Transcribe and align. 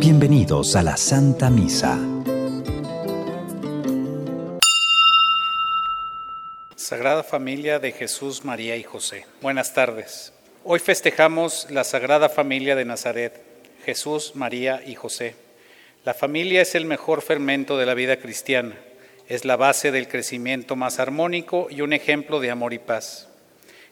Bienvenidos 0.00 0.74
a 0.74 0.82
la 0.82 0.96
Santa 0.96 1.50
Misa. 1.50 1.96
Sagrada 6.74 7.22
Familia 7.22 7.78
de 7.78 7.92
Jesús, 7.92 8.44
María 8.44 8.74
y 8.74 8.82
José. 8.82 9.26
Buenas 9.40 9.74
tardes. 9.74 10.32
Hoy 10.64 10.80
festejamos 10.80 11.68
la 11.70 11.84
Sagrada 11.84 12.28
Familia 12.28 12.74
de 12.74 12.84
Nazaret, 12.84 13.40
Jesús, 13.84 14.34
María 14.34 14.82
y 14.84 14.96
José. 14.96 15.36
La 16.04 16.14
familia 16.14 16.62
es 16.62 16.74
el 16.74 16.86
mejor 16.86 17.22
fermento 17.22 17.78
de 17.78 17.86
la 17.86 17.94
vida 17.94 18.16
cristiana, 18.16 18.76
es 19.28 19.44
la 19.44 19.54
base 19.54 19.92
del 19.92 20.08
crecimiento 20.08 20.74
más 20.74 20.98
armónico 20.98 21.68
y 21.70 21.82
un 21.82 21.92
ejemplo 21.92 22.40
de 22.40 22.50
amor 22.50 22.72
y 22.72 22.80
paz. 22.80 23.27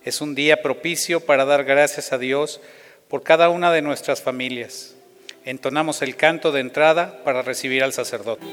Es 0.07 0.21
un 0.21 0.37
día 0.37 0.63
propicio 0.63 1.19
para 1.19 1.45
dar 1.45 1.65
gracias 1.65 2.13
a 2.13 2.19
Dios 2.19 2.61
por 3.09 3.25
cada 3.25 3.49
una 3.49 3.73
de 3.73 3.83
nuestras 3.83 4.23
familias. 4.23 4.95
Entonamos 5.45 6.01
el 6.01 6.15
canto 6.15 6.53
de 6.53 6.61
entrada 6.61 7.25
para 7.25 7.43
recibir 7.43 7.83
al 7.83 7.93
sacerdote. 7.93 8.47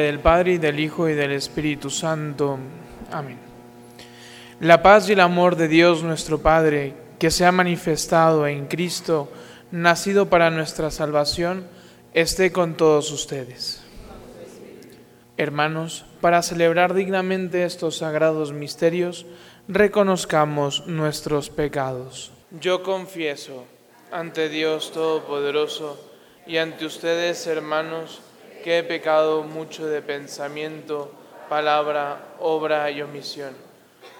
Del 0.00 0.20
Padre 0.20 0.52
y 0.52 0.58
del 0.58 0.80
Hijo 0.80 1.10
y 1.10 1.12
del 1.12 1.32
Espíritu 1.32 1.90
Santo. 1.90 2.58
Amén. 3.10 3.36
La 4.60 4.80
paz 4.80 5.08
y 5.08 5.12
el 5.12 5.20
amor 5.20 5.56
de 5.56 5.68
Dios 5.68 6.02
nuestro 6.02 6.40
Padre, 6.40 6.94
que 7.18 7.30
se 7.30 7.44
ha 7.44 7.52
manifestado 7.52 8.46
en 8.46 8.68
Cristo, 8.68 9.30
nacido 9.70 10.30
para 10.30 10.50
nuestra 10.50 10.90
salvación, 10.90 11.66
esté 12.14 12.52
con 12.52 12.78
todos 12.78 13.10
ustedes. 13.10 13.82
Hermanos, 15.36 16.06
para 16.20 16.42
celebrar 16.42 16.94
dignamente 16.94 17.64
estos 17.64 17.98
sagrados 17.98 18.52
misterios, 18.52 19.26
reconozcamos 19.68 20.86
nuestros 20.86 21.50
pecados. 21.50 22.32
Yo 22.60 22.82
confieso 22.82 23.64
ante 24.12 24.48
Dios 24.48 24.92
Todopoderoso 24.92 25.98
y 26.46 26.58
ante 26.58 26.84
ustedes, 26.84 27.46
hermanos, 27.46 28.20
que 28.62 28.78
he 28.78 28.82
pecado 28.84 29.42
mucho 29.42 29.86
de 29.86 30.00
pensamiento, 30.00 31.12
palabra, 31.48 32.36
obra 32.40 32.90
y 32.90 33.02
omisión, 33.02 33.54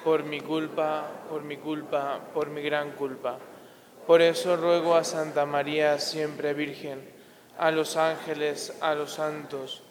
por 0.05 0.25
mi 0.25 0.41
culpa, 0.41 1.07
por 1.31 1.43
mi 1.43 1.57
culpa, 1.57 2.21
por 2.35 2.51
mi 2.51 2.61
gran 2.61 2.93
culpa. 2.93 3.39
Por 4.07 4.21
eso 4.21 4.57
ruego 4.57 4.97
a 4.97 5.05
Santa 5.05 5.47
María, 5.47 5.99
siempre 5.99 6.55
Virgen, 6.55 7.01
a 7.57 7.71
los 7.71 7.97
ángeles, 7.97 8.77
a 8.81 8.95
los 8.95 9.13
santos 9.13 9.83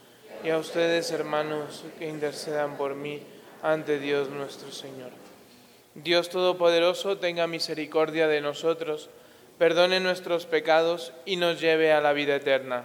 y 0.43 0.49
a 0.49 0.57
ustedes, 0.57 1.11
hermanos, 1.11 1.85
que 1.97 2.09
intercedan 2.09 2.75
por 2.75 2.95
mí 2.95 3.23
ante 3.63 3.99
Dios 3.99 4.29
nuestro 4.29 4.71
Señor. 4.71 5.11
Dios 5.95 6.29
Todopoderoso 6.29 7.17
tenga 7.17 7.47
misericordia 7.47 8.27
de 8.27 8.41
nosotros, 8.41 9.09
perdone 9.57 9.99
nuestros 9.99 10.45
pecados 10.45 11.13
y 11.25 11.37
nos 11.37 11.59
lleve 11.61 11.93
a 11.93 12.01
la 12.01 12.13
vida 12.13 12.35
eterna. 12.35 12.83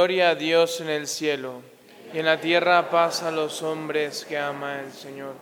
Gloria 0.00 0.30
a 0.30 0.34
Dios 0.34 0.80
en 0.80 0.88
el 0.88 1.06
cielo 1.06 1.60
y 2.14 2.20
en 2.20 2.24
la 2.24 2.40
tierra 2.40 2.88
paz 2.88 3.22
a 3.22 3.30
los 3.30 3.62
hombres 3.62 4.24
que 4.24 4.38
ama 4.38 4.80
el 4.80 4.92
Señor. 4.94 5.34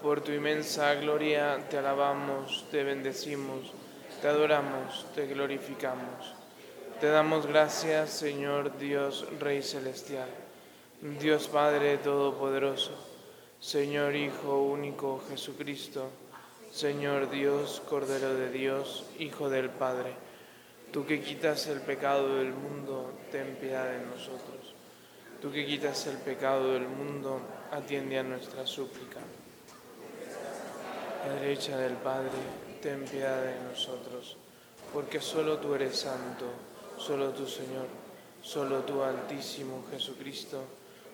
Por 0.00 0.22
tu 0.22 0.32
inmensa 0.32 0.94
gloria 0.94 1.58
te 1.68 1.76
alabamos, 1.76 2.64
te 2.70 2.84
bendecimos, 2.84 3.70
te 4.22 4.28
adoramos, 4.28 5.04
te 5.14 5.26
glorificamos. 5.26 6.34
Te 7.02 7.08
damos 7.08 7.46
gracias, 7.46 8.08
Señor 8.08 8.78
Dios, 8.78 9.26
Rey 9.38 9.60
Celestial, 9.62 10.30
Dios 11.20 11.48
Padre 11.48 11.98
Todopoderoso, 11.98 12.92
Señor 13.60 14.16
Hijo 14.16 14.62
único 14.62 15.22
Jesucristo, 15.28 16.08
Señor 16.72 17.28
Dios, 17.28 17.82
Cordero 17.90 18.32
de 18.36 18.50
Dios, 18.50 19.04
Hijo 19.18 19.50
del 19.50 19.68
Padre. 19.68 20.31
Tú 20.92 21.06
que 21.06 21.22
quitas 21.22 21.66
el 21.68 21.80
pecado 21.80 22.36
del 22.36 22.52
mundo, 22.52 23.14
ten 23.30 23.56
piedad 23.56 23.90
de 23.90 24.04
nosotros. 24.04 24.74
Tú 25.40 25.50
que 25.50 25.64
quitas 25.64 26.06
el 26.06 26.18
pecado 26.18 26.74
del 26.74 26.86
mundo, 26.86 27.40
atiende 27.70 28.18
a 28.18 28.22
nuestra 28.22 28.66
súplica. 28.66 29.20
A 31.24 31.28
la 31.28 31.34
derecha 31.36 31.78
del 31.78 31.94
Padre, 31.94 32.30
ten 32.82 33.04
piedad 33.04 33.42
de 33.42 33.58
nosotros, 33.70 34.36
porque 34.92 35.18
solo 35.20 35.56
tú 35.58 35.74
eres 35.74 35.96
santo, 35.96 36.46
solo 36.98 37.30
tú 37.30 37.46
Señor, 37.46 37.86
solo 38.42 38.80
tú 38.80 39.02
Altísimo 39.02 39.86
Jesucristo, 39.90 40.62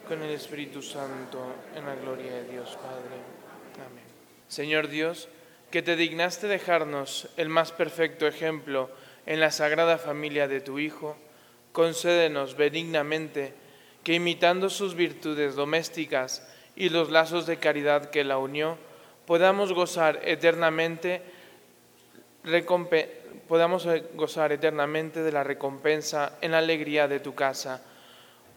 con 0.09 0.21
el 0.22 0.31
Espíritu 0.31 0.83
Santo, 0.83 1.39
en 1.77 1.87
la 1.87 1.95
gloria 1.95 2.33
de 2.33 2.45
Dios 2.49 2.71
Padre. 2.83 3.22
Amén. 3.87 4.05
Señor 4.49 4.89
Dios, 4.89 5.28
que 5.71 5.83
te 5.83 5.95
dignaste 5.95 6.49
dejarnos 6.49 7.28
el 7.37 7.49
más 7.49 7.71
perfecto 7.71 8.27
ejemplo 8.27 8.91
en 9.28 9.41
la 9.41 9.51
sagrada 9.51 9.98
familia 9.98 10.48
de 10.48 10.63
tu 10.63 10.78
Hijo, 10.78 11.15
concédenos 11.72 12.57
benignamente 12.57 13.53
que 14.03 14.15
imitando 14.15 14.71
sus 14.71 14.95
virtudes 14.95 15.54
domésticas 15.54 16.48
y 16.75 16.89
los 16.89 17.10
lazos 17.10 17.47
de 17.47 17.59
caridad 17.59 18.09
que 18.09 18.25
la 18.25 18.39
unió, 18.39 18.78
podamos 19.27 19.75
gozar 19.75 20.19
eternamente 20.25 21.21
podamos 23.47 23.84
eh, 23.84 24.03
gozar 24.15 24.51
eternamente 24.53 25.22
de 25.22 25.33
la 25.33 25.45
recompensa 25.45 26.39
en 26.41 26.53
la 26.53 26.59
alegría 26.59 27.07
de 27.07 27.21
tu 27.21 27.34
casa. 27.34 27.84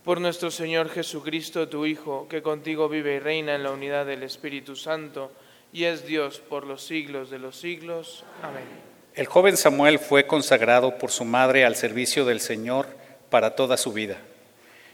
Por 0.06 0.21
nuestro 0.21 0.51
Señor 0.51 0.88
Jesucristo, 0.88 1.68
tu 1.68 1.85
Hijo, 1.85 2.29
que 2.29 2.41
contigo 2.41 2.88
vive 2.88 3.15
y 3.15 3.19
reina 3.19 3.56
en 3.56 3.63
la 3.63 3.71
unidad 3.71 4.06
del 4.06 4.23
Espíritu 4.23 4.77
Santo, 4.77 5.33
y 5.73 5.83
es 5.83 6.06
Dios 6.06 6.39
por 6.39 6.65
los 6.65 6.81
siglos 6.81 7.29
de 7.29 7.39
los 7.39 7.57
siglos. 7.57 8.23
Amén. 8.41 8.90
El 9.13 9.25
joven 9.25 9.57
Samuel 9.57 9.99
fue 9.99 10.25
consagrado 10.25 10.97
por 10.97 11.11
su 11.11 11.25
madre 11.25 11.65
al 11.65 11.75
servicio 11.75 12.23
del 12.23 12.39
Señor 12.39 12.87
para 13.29 13.55
toda 13.55 13.75
su 13.75 13.91
vida. 13.91 14.15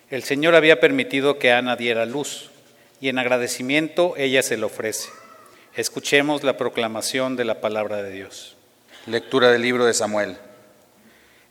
El 0.10 0.24
Señor 0.24 0.56
había 0.56 0.80
permitido 0.80 1.38
que 1.38 1.52
Ana 1.52 1.76
diera 1.76 2.06
luz 2.08 2.50
y 3.00 3.10
en 3.10 3.20
agradecimiento 3.20 4.16
ella 4.18 4.42
se 4.42 4.58
lo 4.58 4.68
ofrece. 4.68 5.10
Escuchemos 5.76 6.44
la 6.44 6.58
proclamación 6.58 7.36
de 7.36 7.46
la 7.46 7.62
palabra 7.62 8.02
de 8.02 8.12
Dios. 8.12 8.56
Lectura 9.06 9.52
del 9.52 9.62
libro 9.62 9.86
de 9.86 9.94
Samuel. 9.94 10.38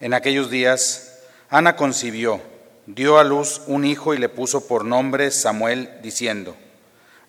En 0.01 0.13
aquellos 0.13 0.51
días, 0.51 1.23
Ana 1.49 1.77
concibió, 1.77 2.41
dio 2.87 3.21
a 3.21 3.25
luz 3.25 3.63
un 3.69 3.85
hijo 3.85 4.13
y 4.13 4.19
le 4.19 4.29
puso 4.29 4.67
por 4.67 4.85
nombre 4.85 5.31
Samuel, 5.31 5.89
diciendo, 6.03 6.57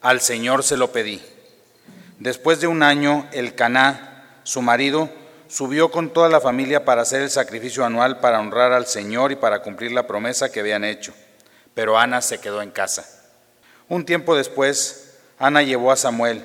Al 0.02 0.20
Señor 0.20 0.64
se 0.64 0.78
lo 0.78 0.92
pedí. 0.92 1.22
Después 2.18 2.60
de 2.60 2.66
un 2.66 2.82
año, 2.82 3.28
el 3.32 3.54
Caná, 3.54 4.42
su 4.44 4.64
marido, 4.64 5.12
subió 5.48 5.90
con 5.92 6.12
toda 6.12 6.30
la 6.30 6.42
familia 6.42 6.86
para 6.86 7.02
hacer 7.02 7.22
el 7.22 7.30
sacrificio 7.30 7.86
anual 7.86 8.20
para 8.20 8.40
honrar 8.40 8.74
al 8.74 8.86
Señor 8.86 9.32
y 9.32 9.36
para 9.36 9.62
cumplir 9.62 9.92
la 9.92 10.08
promesa 10.08 10.52
que 10.52 10.60
habían 10.60 10.84
hecho. 10.84 11.14
Pero 11.74 11.98
Ana 11.98 12.22
se 12.22 12.40
quedó 12.40 12.62
en 12.62 12.72
casa. 12.72 13.08
Un 13.88 14.06
tiempo 14.06 14.36
después, 14.36 15.18
Ana 15.40 15.62
llevó 15.62 15.92
a 15.92 15.96
Samuel, 15.96 16.44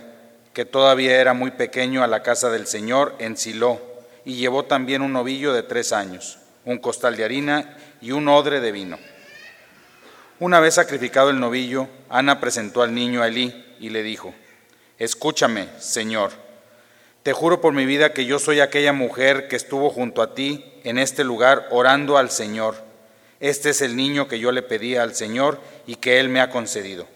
que 0.52 0.64
todavía 0.64 1.20
era 1.20 1.34
muy 1.34 1.50
pequeño, 1.52 2.04
a 2.04 2.06
la 2.06 2.22
casa 2.22 2.50
del 2.50 2.66
Señor 2.66 3.14
en 3.18 3.36
Silo, 3.36 3.80
y 4.24 4.36
llevó 4.36 4.64
también 4.64 5.02
un 5.02 5.12
novillo 5.12 5.52
de 5.52 5.62
tres 5.62 5.92
años, 5.92 6.38
un 6.64 6.78
costal 6.78 7.16
de 7.16 7.24
harina 7.24 7.76
y 8.00 8.12
un 8.12 8.28
odre 8.28 8.60
de 8.60 8.70
vino. 8.70 8.98
Una 10.38 10.60
vez 10.60 10.74
sacrificado 10.74 11.30
el 11.30 11.40
novillo, 11.40 11.88
Ana 12.08 12.40
presentó 12.40 12.82
al 12.82 12.94
niño 12.94 13.22
a 13.22 13.28
Elí 13.28 13.76
y 13.80 13.90
le 13.90 14.02
dijo, 14.02 14.34
Escúchame, 14.98 15.68
Señor, 15.78 16.30
te 17.22 17.32
juro 17.32 17.60
por 17.60 17.72
mi 17.72 17.86
vida 17.86 18.12
que 18.12 18.24
yo 18.26 18.38
soy 18.38 18.60
aquella 18.60 18.92
mujer 18.92 19.46
que 19.48 19.56
estuvo 19.56 19.90
junto 19.90 20.22
a 20.22 20.34
ti 20.34 20.64
en 20.82 20.98
este 20.98 21.22
lugar 21.22 21.68
orando 21.70 22.18
al 22.18 22.30
Señor. 22.30 22.74
Este 23.38 23.70
es 23.70 23.80
el 23.80 23.96
niño 23.96 24.28
que 24.28 24.38
yo 24.38 24.50
le 24.52 24.62
pedía 24.62 25.02
al 25.02 25.14
Señor 25.14 25.60
y 25.86 25.96
que 25.96 26.18
Él 26.18 26.28
me 26.28 26.40
ha 26.40 26.50
concedido. 26.50 27.06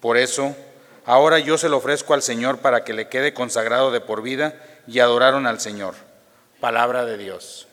Por 0.00 0.16
eso, 0.16 0.56
ahora 1.04 1.38
yo 1.38 1.58
se 1.58 1.68
lo 1.68 1.78
ofrezco 1.78 2.14
al 2.14 2.22
Señor 2.22 2.58
para 2.58 2.84
que 2.84 2.94
le 2.94 3.08
quede 3.08 3.34
consagrado 3.34 3.90
de 3.90 4.00
por 4.00 4.22
vida 4.22 4.54
y 4.86 5.00
adoraron 5.00 5.46
al 5.46 5.60
Señor. 5.60 5.94
Palabra 6.60 7.04
de 7.04 7.18
Dios. 7.18 7.66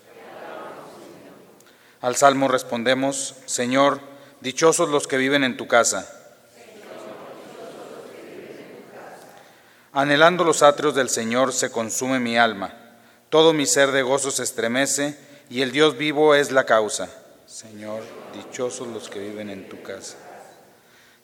Al 2.01 2.15
salmo 2.15 2.47
respondemos, 2.47 3.35
Señor, 3.45 3.99
dichosos 4.41 4.89
los 4.89 5.07
que 5.07 5.17
viven 5.17 5.43
en 5.43 5.57
tu 5.57 5.67
casa. 5.67 6.16
Anhelando 9.97 10.43
los 10.43 10.61
atrios 10.61 10.93
del 10.93 11.09
Señor 11.09 11.51
se 11.53 11.71
consume 11.71 12.19
mi 12.19 12.37
alma. 12.37 12.71
Todo 13.31 13.51
mi 13.51 13.65
ser 13.65 13.91
de 13.91 14.03
gozo 14.03 14.29
se 14.29 14.43
estremece 14.43 15.17
y 15.49 15.63
el 15.63 15.71
Dios 15.71 15.97
vivo 15.97 16.35
es 16.35 16.51
la 16.51 16.67
causa. 16.67 17.09
Señor, 17.47 18.03
dichosos 18.31 18.87
los 18.89 19.09
que 19.09 19.17
viven 19.17 19.49
en 19.49 19.67
tu 19.67 19.81
casa. 19.81 20.15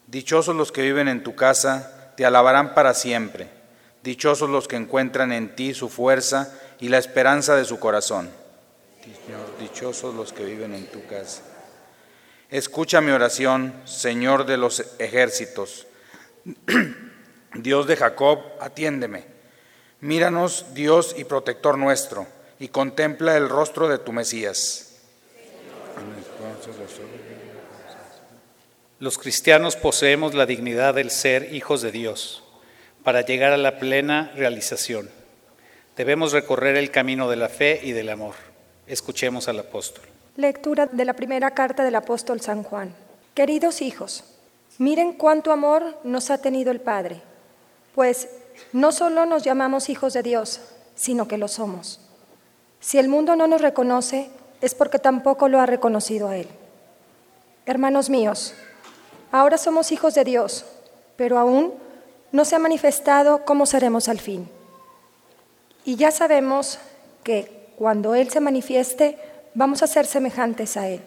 Dichosos 0.07 0.55
los 0.55 0.71
que 0.71 0.81
viven 0.81 1.07
en 1.07 1.21
tu 1.21 1.35
casa, 1.35 2.15
te 2.17 2.25
alabarán 2.25 2.73
para 2.73 2.95
siempre. 2.95 3.47
Dichosos 4.01 4.49
los 4.49 4.67
que 4.67 4.77
encuentran 4.77 5.31
en 5.33 5.55
ti 5.55 5.75
su 5.75 5.87
fuerza 5.87 6.51
y 6.79 6.89
la 6.89 6.97
esperanza 6.97 7.55
de 7.55 7.65
su 7.65 7.77
corazón. 7.77 8.31
Señor, 9.03 9.55
dichosos 9.59 10.15
los 10.15 10.33
que 10.33 10.45
viven 10.45 10.73
en 10.73 10.87
tu 10.87 11.05
casa. 11.05 11.43
Escucha 12.49 13.01
mi 13.01 13.11
oración, 13.11 13.71
Señor 13.85 14.47
de 14.47 14.57
los 14.57 14.83
ejércitos. 14.97 15.85
Dios 17.55 17.87
de 17.87 17.95
Jacob, 17.95 18.39
atiéndeme. 18.59 19.25
Míranos, 20.01 20.73
Dios 20.73 21.15
y 21.17 21.23
protector 21.23 21.77
nuestro, 21.77 22.27
y 22.59 22.67
contempla 22.67 23.37
el 23.37 23.49
rostro 23.49 23.87
de 23.87 23.99
tu 23.99 24.11
Mesías. 24.11 24.99
Los 28.99 29.17
cristianos 29.17 29.75
poseemos 29.75 30.33
la 30.33 30.45
dignidad 30.45 30.93
del 30.93 31.11
ser 31.11 31.53
hijos 31.53 31.81
de 31.81 31.91
Dios 31.91 32.43
para 33.03 33.21
llegar 33.21 33.51
a 33.51 33.57
la 33.57 33.79
plena 33.79 34.31
realización. 34.35 35.09
Debemos 35.97 36.31
recorrer 36.31 36.75
el 36.77 36.89
camino 36.89 37.29
de 37.29 37.35
la 37.35 37.49
fe 37.49 37.79
y 37.83 37.91
del 37.91 38.09
amor. 38.09 38.35
Escuchemos 38.87 39.47
al 39.47 39.59
apóstol. 39.59 40.03
Lectura 40.37 40.87
de 40.87 41.05
la 41.05 41.13
primera 41.13 41.51
carta 41.51 41.83
del 41.83 41.95
apóstol 41.95 42.41
San 42.41 42.63
Juan. 42.63 42.95
Queridos 43.35 43.81
hijos, 43.81 44.23
miren 44.77 45.13
cuánto 45.13 45.51
amor 45.51 45.99
nos 46.03 46.31
ha 46.31 46.39
tenido 46.39 46.71
el 46.71 46.79
Padre, 46.79 47.21
pues 47.95 48.29
no 48.71 48.91
solo 48.91 49.25
nos 49.25 49.43
llamamos 49.43 49.89
hijos 49.89 50.13
de 50.13 50.23
Dios, 50.23 50.61
sino 50.95 51.27
que 51.27 51.37
lo 51.37 51.47
somos. 51.47 51.99
Si 52.79 52.97
el 52.97 53.07
mundo 53.07 53.35
no 53.35 53.47
nos 53.47 53.61
reconoce, 53.61 54.29
es 54.61 54.75
porque 54.75 54.99
tampoco 54.99 55.47
lo 55.47 55.59
ha 55.59 55.65
reconocido 55.65 56.27
a 56.27 56.37
Él. 56.37 56.47
Hermanos 57.65 58.09
míos, 58.09 58.53
ahora 59.31 59.57
somos 59.57 59.91
hijos 59.91 60.15
de 60.15 60.23
Dios, 60.23 60.65
pero 61.15 61.37
aún 61.37 61.73
no 62.31 62.45
se 62.45 62.55
ha 62.55 62.59
manifestado 62.59 63.45
cómo 63.45 63.65
seremos 63.65 64.09
al 64.09 64.19
fin. 64.19 64.49
Y 65.85 65.95
ya 65.95 66.11
sabemos 66.11 66.79
que 67.23 67.69
cuando 67.77 68.15
Él 68.15 68.29
se 68.29 68.39
manifieste, 68.39 69.17
vamos 69.53 69.83
a 69.83 69.87
ser 69.87 70.05
semejantes 70.05 70.77
a 70.77 70.87
Él, 70.89 71.01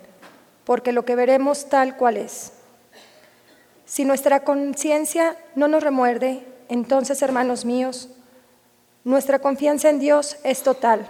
porque 0.64 0.92
lo 0.92 1.04
que 1.04 1.16
veremos 1.16 1.68
tal 1.68 1.96
cual 1.96 2.16
es. 2.16 2.52
Si 3.84 4.04
nuestra 4.04 4.40
conciencia 4.44 5.36
no 5.54 5.68
nos 5.68 5.82
remuerde, 5.82 6.44
entonces, 6.68 7.22
hermanos 7.22 7.64
míos, 7.64 8.08
nuestra 9.04 9.38
confianza 9.38 9.88
en 9.88 10.00
Dios 10.00 10.36
es 10.42 10.62
total, 10.62 11.08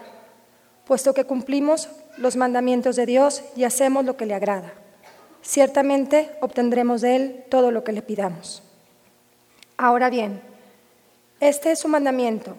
puesto 0.84 1.14
que 1.14 1.24
cumplimos 1.24 1.88
los 2.18 2.36
mandamientos 2.36 2.96
de 2.96 3.06
Dios 3.06 3.42
y 3.56 3.64
hacemos 3.64 4.04
lo 4.04 4.16
que 4.16 4.26
le 4.26 4.34
agrada. 4.34 4.72
Ciertamente 5.42 6.30
obtendremos 6.40 7.00
de 7.00 7.16
Él 7.16 7.44
todo 7.48 7.70
lo 7.70 7.84
que 7.84 7.92
le 7.92 8.02
pidamos. 8.02 8.62
Ahora 9.76 10.10
bien, 10.10 10.40
este 11.40 11.70
es 11.70 11.78
su 11.78 11.88
mandamiento, 11.88 12.56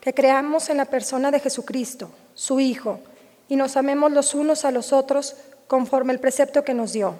que 0.00 0.14
creamos 0.14 0.68
en 0.68 0.78
la 0.78 0.86
persona 0.86 1.30
de 1.30 1.40
Jesucristo, 1.40 2.10
su 2.34 2.60
Hijo, 2.60 3.00
y 3.48 3.56
nos 3.56 3.76
amemos 3.76 4.12
los 4.12 4.34
unos 4.34 4.64
a 4.64 4.70
los 4.70 4.92
otros 4.92 5.36
conforme 5.66 6.12
el 6.12 6.20
precepto 6.20 6.64
que 6.64 6.74
nos 6.74 6.92
dio. 6.92 7.14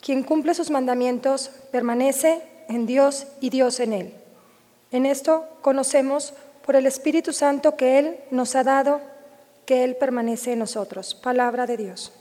Quien 0.00 0.22
cumple 0.22 0.54
sus 0.54 0.70
mandamientos 0.70 1.50
permanece 1.70 2.42
en 2.68 2.86
Dios 2.86 3.26
y 3.40 3.50
Dios 3.50 3.80
en 3.80 3.92
él. 3.92 4.14
En 4.94 5.06
esto 5.06 5.48
conocemos 5.60 6.34
por 6.64 6.76
el 6.76 6.86
Espíritu 6.86 7.32
Santo 7.32 7.76
que 7.76 7.98
Él 7.98 8.16
nos 8.30 8.54
ha 8.54 8.62
dado, 8.62 9.00
que 9.66 9.82
Él 9.82 9.96
permanece 9.96 10.52
en 10.52 10.60
nosotros. 10.60 11.16
Palabra 11.16 11.66
de 11.66 11.76
Dios. 11.76 12.12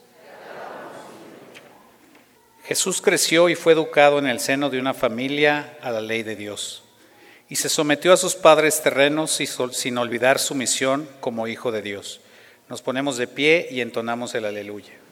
Jesús 2.64 3.00
creció 3.00 3.48
y 3.48 3.54
fue 3.54 3.74
educado 3.74 4.18
en 4.18 4.26
el 4.26 4.40
seno 4.40 4.72
de 4.72 4.80
una 4.80 4.96
familia 4.96 5.78
a 5.84 5.92
la 5.92 6.02
ley 6.02 6.24
de 6.24 6.36
Dios 6.36 6.84
y 7.48 7.58
se 7.58 7.70
sometió 7.70 8.12
a 8.12 8.18
sus 8.18 8.34
padres 8.34 8.82
terrenos 8.82 9.40
y 9.40 9.46
sin 9.46 10.00
olvidar 10.00 10.40
su 10.40 10.56
misión 10.56 11.08
como 11.20 11.48
hijo 11.48 11.72
de 11.72 11.84
Dios. 11.84 12.22
Nos 12.70 12.82
ponemos 12.82 13.18
de 13.18 13.28
pie 13.28 13.68
y 13.70 13.82
entonamos 13.82 14.34
el 14.34 14.46
aleluya. 14.46 15.03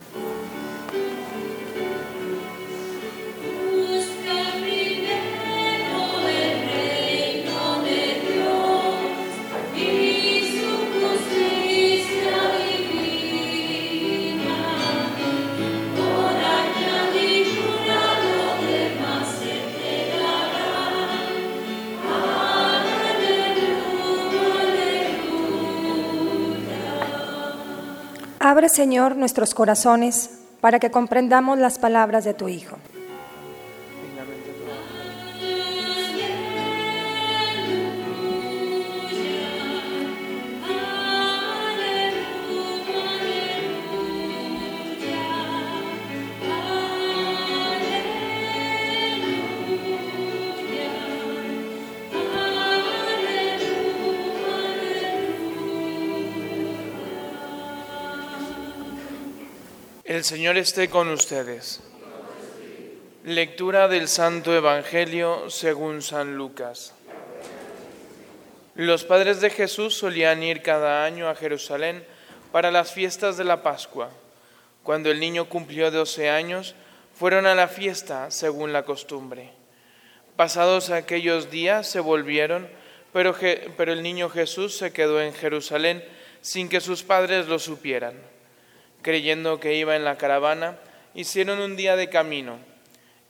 Abre, 28.52 28.68
Señor, 28.68 29.16
nuestros 29.16 29.54
corazones 29.54 30.30
para 30.60 30.78
que 30.78 30.92
comprendamos 30.92 31.58
las 31.58 31.80
palabras 31.80 32.26
de 32.26 32.34
tu 32.34 32.50
Hijo. 32.50 32.76
El 60.12 60.26
Señor 60.26 60.58
esté 60.58 60.90
con 60.90 61.08
ustedes. 61.08 61.80
Lectura 63.24 63.88
del 63.88 64.10
Santo 64.10 64.54
Evangelio 64.54 65.50
según 65.50 66.02
San 66.02 66.36
Lucas. 66.36 66.94
Los 68.76 69.06
padres 69.06 69.40
de 69.40 69.50
Jesús 69.50 69.96
solían 69.96 70.44
ir 70.44 70.62
cada 70.62 71.06
año 71.06 71.30
a 71.30 71.36
Jerusalén 71.36 72.04
para 72.52 72.72
las 72.72 72.92
fiestas 72.92 73.38
de 73.38 73.46
la 73.46 73.64
Pascua. 73.64 74.10
Cuando 74.84 75.10
el 75.10 75.22
niño 75.22 75.48
cumplió 75.48 75.90
12 75.92 76.30
años, 76.30 76.76
fueron 77.18 77.46
a 77.46 77.56
la 77.56 77.70
fiesta 77.70 78.32
según 78.32 78.74
la 78.74 78.84
costumbre. 78.84 79.52
Pasados 80.36 80.90
aquellos 80.90 81.50
días 81.50 81.88
se 81.88 82.02
volvieron, 82.02 82.68
Pero, 83.14 83.34
pero 83.78 83.94
el 83.94 84.04
niño 84.04 84.30
Jesús 84.30 84.76
se 84.76 84.92
quedó 84.92 85.22
en 85.22 85.34
Jerusalén 85.34 86.04
sin 86.42 86.68
que 86.68 86.82
sus 86.82 87.02
padres 87.02 87.48
lo 87.48 87.60
supieran. 87.60 88.41
Creyendo 89.02 89.60
que 89.60 89.76
iba 89.76 89.96
en 89.96 90.04
la 90.04 90.18
caravana, 90.18 90.78
hicieron 91.14 91.60
un 91.60 91.76
día 91.76 91.96
de 91.96 92.10
camino. 92.10 92.60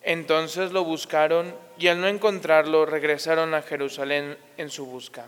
Entonces 0.03 0.71
lo 0.71 0.83
buscaron 0.83 1.55
y 1.77 1.87
al 1.87 2.01
no 2.01 2.07
encontrarlo 2.07 2.85
regresaron 2.85 3.53
a 3.53 3.61
Jerusalén 3.61 4.37
en 4.57 4.69
su 4.69 4.85
busca. 4.85 5.27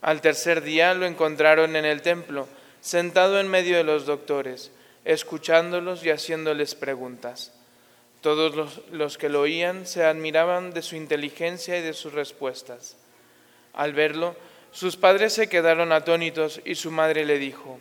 Al 0.00 0.20
tercer 0.20 0.62
día 0.62 0.94
lo 0.94 1.06
encontraron 1.06 1.76
en 1.76 1.84
el 1.84 2.02
templo, 2.02 2.48
sentado 2.80 3.40
en 3.40 3.48
medio 3.48 3.76
de 3.76 3.84
los 3.84 4.04
doctores, 4.04 4.72
escuchándolos 5.04 6.04
y 6.04 6.10
haciéndoles 6.10 6.74
preguntas. 6.74 7.52
Todos 8.20 8.54
los, 8.54 8.82
los 8.90 9.18
que 9.18 9.28
lo 9.28 9.40
oían 9.40 9.86
se 9.86 10.04
admiraban 10.04 10.72
de 10.72 10.82
su 10.82 10.96
inteligencia 10.96 11.78
y 11.78 11.82
de 11.82 11.92
sus 11.92 12.12
respuestas. 12.12 12.96
Al 13.72 13.94
verlo, 13.94 14.36
sus 14.70 14.96
padres 14.96 15.32
se 15.32 15.48
quedaron 15.48 15.92
atónitos 15.92 16.60
y 16.64 16.74
su 16.74 16.90
madre 16.90 17.24
le 17.24 17.38
dijo, 17.38 17.78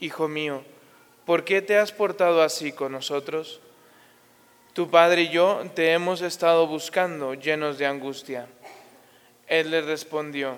Hijo 0.00 0.28
mío, 0.28 0.64
¿por 1.26 1.44
qué 1.44 1.62
te 1.62 1.76
has 1.78 1.92
portado 1.92 2.42
así 2.42 2.72
con 2.72 2.92
nosotros? 2.92 3.60
Tu 4.72 4.90
padre 4.90 5.22
y 5.22 5.28
yo 5.28 5.62
te 5.74 5.92
hemos 5.92 6.22
estado 6.22 6.66
buscando 6.66 7.34
llenos 7.34 7.78
de 7.78 7.86
angustia. 7.86 8.46
Él 9.46 9.70
le 9.70 9.82
respondió, 9.82 10.56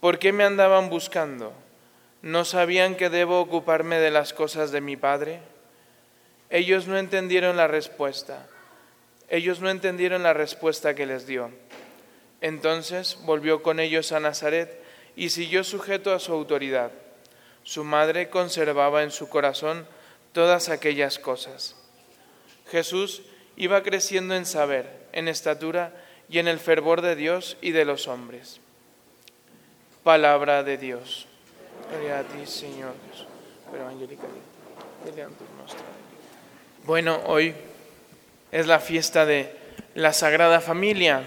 ¿por 0.00 0.18
qué 0.18 0.32
me 0.32 0.44
andaban 0.44 0.90
buscando? 0.90 1.52
¿No 2.22 2.44
sabían 2.44 2.96
que 2.96 3.08
debo 3.08 3.40
ocuparme 3.40 3.98
de 3.98 4.10
las 4.10 4.34
cosas 4.34 4.70
de 4.70 4.82
mi 4.82 4.96
padre? 4.96 5.40
Ellos 6.50 6.86
no 6.86 6.98
entendieron 6.98 7.56
la 7.56 7.68
respuesta. 7.68 8.46
Ellos 9.30 9.60
no 9.60 9.70
entendieron 9.70 10.22
la 10.22 10.34
respuesta 10.34 10.94
que 10.94 11.06
les 11.06 11.26
dio. 11.26 11.50
Entonces 12.40 13.18
volvió 13.24 13.62
con 13.62 13.80
ellos 13.80 14.12
a 14.12 14.20
Nazaret 14.20 14.82
y 15.16 15.30
siguió 15.30 15.64
sujeto 15.64 16.12
a 16.12 16.18
su 16.18 16.32
autoridad. 16.32 16.90
Su 17.62 17.84
madre 17.84 18.30
conservaba 18.30 19.02
en 19.02 19.10
su 19.10 19.28
corazón 19.28 19.86
todas 20.32 20.68
aquellas 20.68 21.18
cosas. 21.18 21.76
Jesús 22.70 23.22
iba 23.56 23.82
creciendo 23.82 24.34
en 24.34 24.46
saber, 24.46 25.06
en 25.12 25.28
estatura 25.28 25.92
y 26.28 26.38
en 26.38 26.48
el 26.48 26.58
fervor 26.58 27.02
de 27.02 27.16
Dios 27.16 27.56
y 27.60 27.72
de 27.72 27.84
los 27.84 28.08
hombres. 28.08 28.60
Palabra 30.04 30.62
de 30.62 30.78
Dios. 30.78 31.26
Gloria 31.90 32.20
a 32.20 32.22
ti, 32.22 32.46
Señor. 32.46 32.94
Bueno, 36.84 37.20
hoy 37.26 37.54
es 38.50 38.66
la 38.66 38.80
fiesta 38.80 39.26
de 39.26 39.54
la 39.94 40.12
Sagrada 40.12 40.60
Familia. 40.60 41.22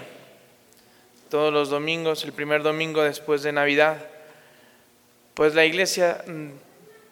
Todos 1.30 1.52
los 1.52 1.70
domingos, 1.70 2.24
el 2.24 2.32
primer 2.32 2.62
domingo 2.62 3.02
después 3.02 3.42
de 3.42 3.52
Navidad, 3.52 3.96
pues 5.34 5.54
la 5.54 5.64
iglesia 5.64 6.24
mm, 6.26 6.50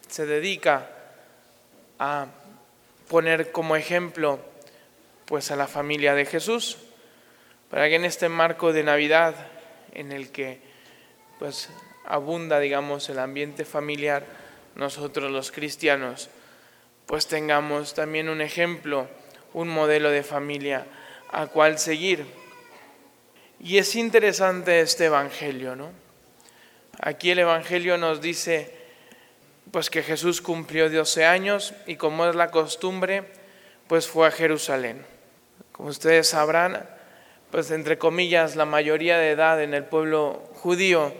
se 0.09 0.25
dedica 0.25 0.89
a 1.99 2.27
poner 3.09 3.51
como 3.51 3.75
ejemplo 3.75 4.39
pues 5.25 5.51
a 5.51 5.55
la 5.55 5.67
familia 5.67 6.15
de 6.15 6.25
Jesús 6.25 6.77
para 7.69 7.87
que 7.89 7.95
en 7.95 8.05
este 8.05 8.29
marco 8.29 8.73
de 8.73 8.83
Navidad 8.83 9.35
en 9.93 10.11
el 10.11 10.31
que 10.31 10.59
pues 11.39 11.69
abunda 12.05 12.59
digamos 12.59 13.09
el 13.09 13.19
ambiente 13.19 13.65
familiar 13.65 14.25
nosotros 14.75 15.31
los 15.31 15.51
cristianos 15.51 16.29
pues 17.05 17.27
tengamos 17.27 17.93
también 17.93 18.29
un 18.29 18.41
ejemplo 18.41 19.07
un 19.53 19.67
modelo 19.67 20.09
de 20.09 20.23
familia 20.23 20.85
a 21.29 21.47
cual 21.47 21.79
seguir. 21.79 22.25
Y 23.59 23.77
es 23.77 23.95
interesante 23.95 24.81
este 24.81 25.05
evangelio 25.05 25.75
no 25.75 26.02
aquí 26.99 27.31
el 27.31 27.39
evangelio 27.39 27.97
nos 27.97 28.21
dice 28.21 28.83
pues 29.71 29.89
que 29.89 30.03
Jesús 30.03 30.41
cumplió 30.41 30.89
12 30.89 31.25
años 31.25 31.73
y 31.87 31.95
como 31.95 32.27
es 32.27 32.35
la 32.35 32.51
costumbre, 32.51 33.23
pues 33.87 34.07
fue 34.07 34.27
a 34.27 34.31
Jerusalén. 34.31 35.03
Como 35.71 35.89
ustedes 35.89 36.29
sabrán, 36.29 36.87
pues 37.49 37.71
entre 37.71 37.97
comillas, 37.97 38.55
la 38.55 38.65
mayoría 38.65 39.17
de 39.17 39.31
edad 39.31 39.61
en 39.61 39.73
el 39.73 39.83
pueblo 39.83 40.43
judío 40.55 41.13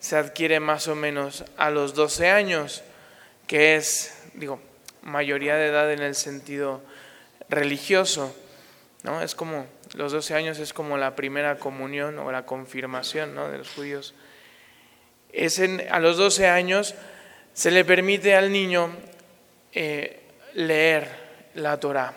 se 0.00 0.16
adquiere 0.16 0.58
más 0.58 0.88
o 0.88 0.96
menos 0.96 1.44
a 1.56 1.70
los 1.70 1.94
12 1.94 2.28
años, 2.28 2.82
que 3.46 3.76
es, 3.76 4.20
digo, 4.34 4.60
mayoría 5.02 5.54
de 5.54 5.66
edad 5.66 5.92
en 5.92 6.02
el 6.02 6.16
sentido 6.16 6.82
religioso, 7.48 8.34
¿no? 9.04 9.22
Es 9.22 9.36
como, 9.36 9.66
los 9.94 10.10
12 10.10 10.34
años 10.34 10.58
es 10.58 10.72
como 10.72 10.96
la 10.98 11.14
primera 11.14 11.58
comunión 11.58 12.18
o 12.18 12.32
la 12.32 12.46
confirmación, 12.46 13.34
¿no? 13.34 13.48
De 13.48 13.58
los 13.58 13.70
judíos. 13.70 14.14
A 15.90 15.98
los 15.98 16.16
12 16.16 16.48
años 16.48 16.94
se 17.54 17.70
le 17.70 17.84
permite 17.84 18.34
al 18.34 18.52
niño 18.52 18.94
eh, 19.72 20.20
leer 20.54 21.08
la 21.54 21.78
Torá. 21.80 22.14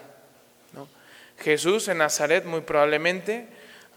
Jesús 1.39 1.87
en 1.89 1.97
Nazaret 1.97 2.45
muy 2.45 2.61
probablemente 2.61 3.47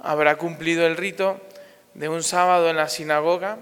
habrá 0.00 0.36
cumplido 0.36 0.86
el 0.86 0.96
rito 0.96 1.40
de 1.94 2.08
un 2.08 2.22
sábado 2.22 2.68
en 2.68 2.76
la 2.76 2.88
sinagoga 2.88 3.58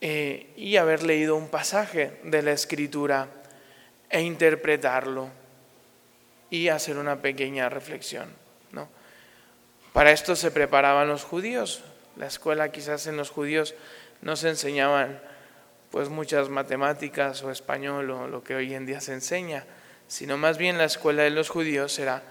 eh, 0.00 0.52
y 0.56 0.76
haber 0.76 1.02
leído 1.02 1.34
un 1.36 1.48
pasaje 1.48 2.20
de 2.22 2.42
la 2.42 2.52
escritura 2.52 3.28
e 4.08 4.22
interpretarlo 4.22 5.28
y 6.50 6.68
hacer 6.68 6.96
una 6.96 7.20
pequeña 7.20 7.68
reflexión. 7.68 8.28
Para 9.92 10.12
esto 10.12 10.36
se 10.36 10.52
preparaban 10.52 11.08
los 11.08 11.24
judíos. 11.24 11.82
La 12.16 12.26
escuela 12.26 12.70
quizás 12.70 13.08
en 13.08 13.16
los 13.16 13.30
judíos 13.30 13.74
no 14.22 14.36
se 14.36 14.48
enseñaban 14.48 15.20
pues 15.90 16.08
muchas 16.08 16.48
matemáticas 16.48 17.42
o 17.42 17.50
español 17.50 18.10
o 18.10 18.28
lo 18.28 18.44
que 18.44 18.54
hoy 18.54 18.74
en 18.74 18.86
día 18.86 19.00
se 19.00 19.14
enseña, 19.14 19.64
sino 20.06 20.36
más 20.36 20.58
bien 20.58 20.78
la 20.78 20.84
escuela 20.84 21.22
de 21.22 21.30
los 21.30 21.48
judíos 21.48 21.98
era 21.98 22.22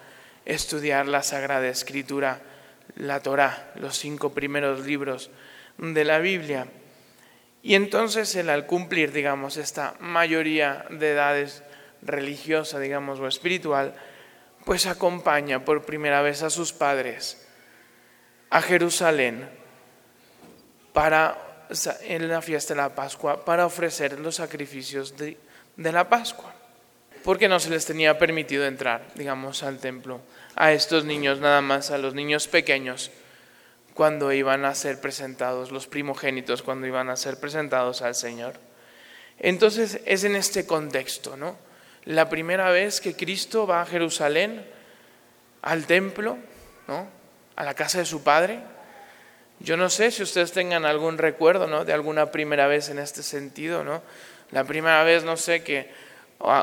estudiar 0.45 1.07
la 1.07 1.23
Sagrada 1.23 1.67
Escritura, 1.67 2.39
la 2.95 3.21
Torá, 3.21 3.71
los 3.75 3.97
cinco 3.97 4.33
primeros 4.33 4.85
libros 4.85 5.31
de 5.77 6.05
la 6.05 6.19
Biblia. 6.19 6.67
Y 7.63 7.75
entonces 7.75 8.33
él 8.35 8.49
al 8.49 8.65
cumplir, 8.65 9.11
digamos, 9.11 9.57
esta 9.57 9.95
mayoría 9.99 10.85
de 10.89 11.11
edades 11.11 11.63
religiosa, 12.01 12.79
digamos, 12.79 13.19
o 13.19 13.27
espiritual, 13.27 13.95
pues 14.65 14.85
acompaña 14.85 15.65
por 15.65 15.83
primera 15.83 16.21
vez 16.21 16.43
a 16.43 16.49
sus 16.49 16.73
padres 16.73 17.47
a 18.49 18.61
Jerusalén 18.61 19.49
para 20.93 21.46
en 22.01 22.27
la 22.27 22.41
fiesta 22.41 22.73
de 22.73 22.81
la 22.81 22.95
Pascua 22.95 23.43
para 23.43 23.65
ofrecer 23.65 24.19
los 24.19 24.35
sacrificios 24.35 25.15
de, 25.17 25.37
la 25.75 26.09
Pascua, 26.09 26.53
porque 27.23 27.47
no 27.47 27.59
se 27.59 27.69
les 27.69 27.85
tenía 27.85 28.17
permitido 28.17 28.65
entrar, 28.65 29.07
digamos, 29.15 29.63
al 29.63 29.79
templo 29.79 30.21
a 30.55 30.71
estos 30.71 31.05
niños, 31.05 31.39
nada 31.39 31.61
más 31.61 31.91
a 31.91 31.97
los 31.97 32.13
niños 32.13 32.47
pequeños, 32.47 33.11
cuando 33.93 34.31
iban 34.31 34.65
a 34.65 34.75
ser 34.75 35.01
presentados, 35.01 35.71
los 35.71 35.87
primogénitos, 35.87 36.61
cuando 36.61 36.87
iban 36.87 37.09
a 37.09 37.15
ser 37.15 37.39
presentados 37.39 38.01
al 38.01 38.15
Señor. 38.15 38.55
Entonces 39.39 39.99
es 40.05 40.23
en 40.23 40.35
este 40.35 40.65
contexto, 40.65 41.37
¿no? 41.37 41.57
La 42.05 42.29
primera 42.29 42.69
vez 42.71 43.01
que 43.01 43.15
Cristo 43.15 43.67
va 43.67 43.81
a 43.81 43.85
Jerusalén, 43.85 44.65
al 45.61 45.85
templo, 45.85 46.37
¿no? 46.87 47.07
A 47.55 47.63
la 47.63 47.73
casa 47.73 47.99
de 47.99 48.05
su 48.05 48.23
Padre, 48.23 48.61
yo 49.59 49.75
no 49.75 49.89
sé 49.89 50.11
si 50.11 50.23
ustedes 50.23 50.51
tengan 50.51 50.85
algún 50.85 51.17
recuerdo 51.17 51.67
¿no? 51.67 51.83
de 51.83 51.93
alguna 51.93 52.31
primera 52.31 52.67
vez 52.67 52.89
en 52.89 52.99
este 52.99 53.23
sentido, 53.23 53.83
¿no? 53.83 54.01
La 54.51 54.63
primera 54.63 55.03
vez, 55.03 55.23
no 55.23 55.35
sé, 55.35 55.63
que 55.63 55.89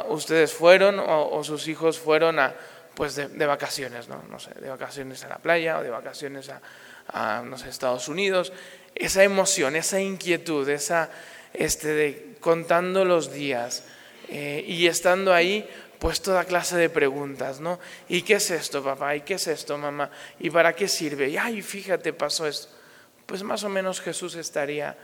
ustedes 0.08 0.52
fueron 0.52 0.98
o, 0.98 1.30
o, 1.30 1.44
sus 1.44 1.68
hijos 1.68 1.98
fueron 1.98 2.38
a, 2.38 2.54
pues 2.94 3.16
de, 3.16 3.28
de, 3.28 3.46
vacaciones, 3.46 4.08
¿no? 4.08 4.22
No 4.30 4.38
sé, 4.38 4.54
de 4.54 4.70
vacaciones 4.70 5.22
a 5.24 5.28
la 5.28 5.38
playa 5.38 5.78
o 5.78 5.82
de 5.82 5.90
vacaciones 5.90 6.48
a, 6.48 6.62
a 7.08 7.42
no 7.42 7.58
sé, 7.58 7.68
Estados 7.68 8.08
Unidos. 8.08 8.52
Esa 8.94 9.22
emoción, 9.22 9.76
esa 9.76 10.00
inquietud, 10.00 10.66
esa, 10.68 11.10
este, 11.52 11.88
de 11.88 12.36
contando 12.40 13.04
los 13.04 13.32
días 13.32 13.84
eh, 14.28 14.64
y 14.66 14.86
estando 14.86 15.34
ahí, 15.34 15.68
pues 15.98 16.22
toda 16.22 16.44
clase 16.44 16.76
de 16.76 16.88
preguntas, 16.88 17.60
¿no? 17.60 17.80
¿Y 18.08 18.22
qué 18.22 18.34
es 18.34 18.50
esto, 18.50 18.82
papá? 18.82 19.14
¿Y 19.16 19.22
qué 19.22 19.34
es 19.34 19.46
esto, 19.46 19.76
mamá? 19.76 20.10
¿Y 20.38 20.48
para 20.48 20.72
qué 20.74 20.88
sirve? 20.88 21.28
Y 21.28 21.36
ay, 21.36 21.60
fíjate, 21.60 22.14
pasó 22.14 22.46
esto 22.46 22.83
pues 23.26 23.42
más 23.42 23.64
o 23.64 23.68
menos 23.68 24.00
Jesús 24.00 24.34
estaría 24.34 24.96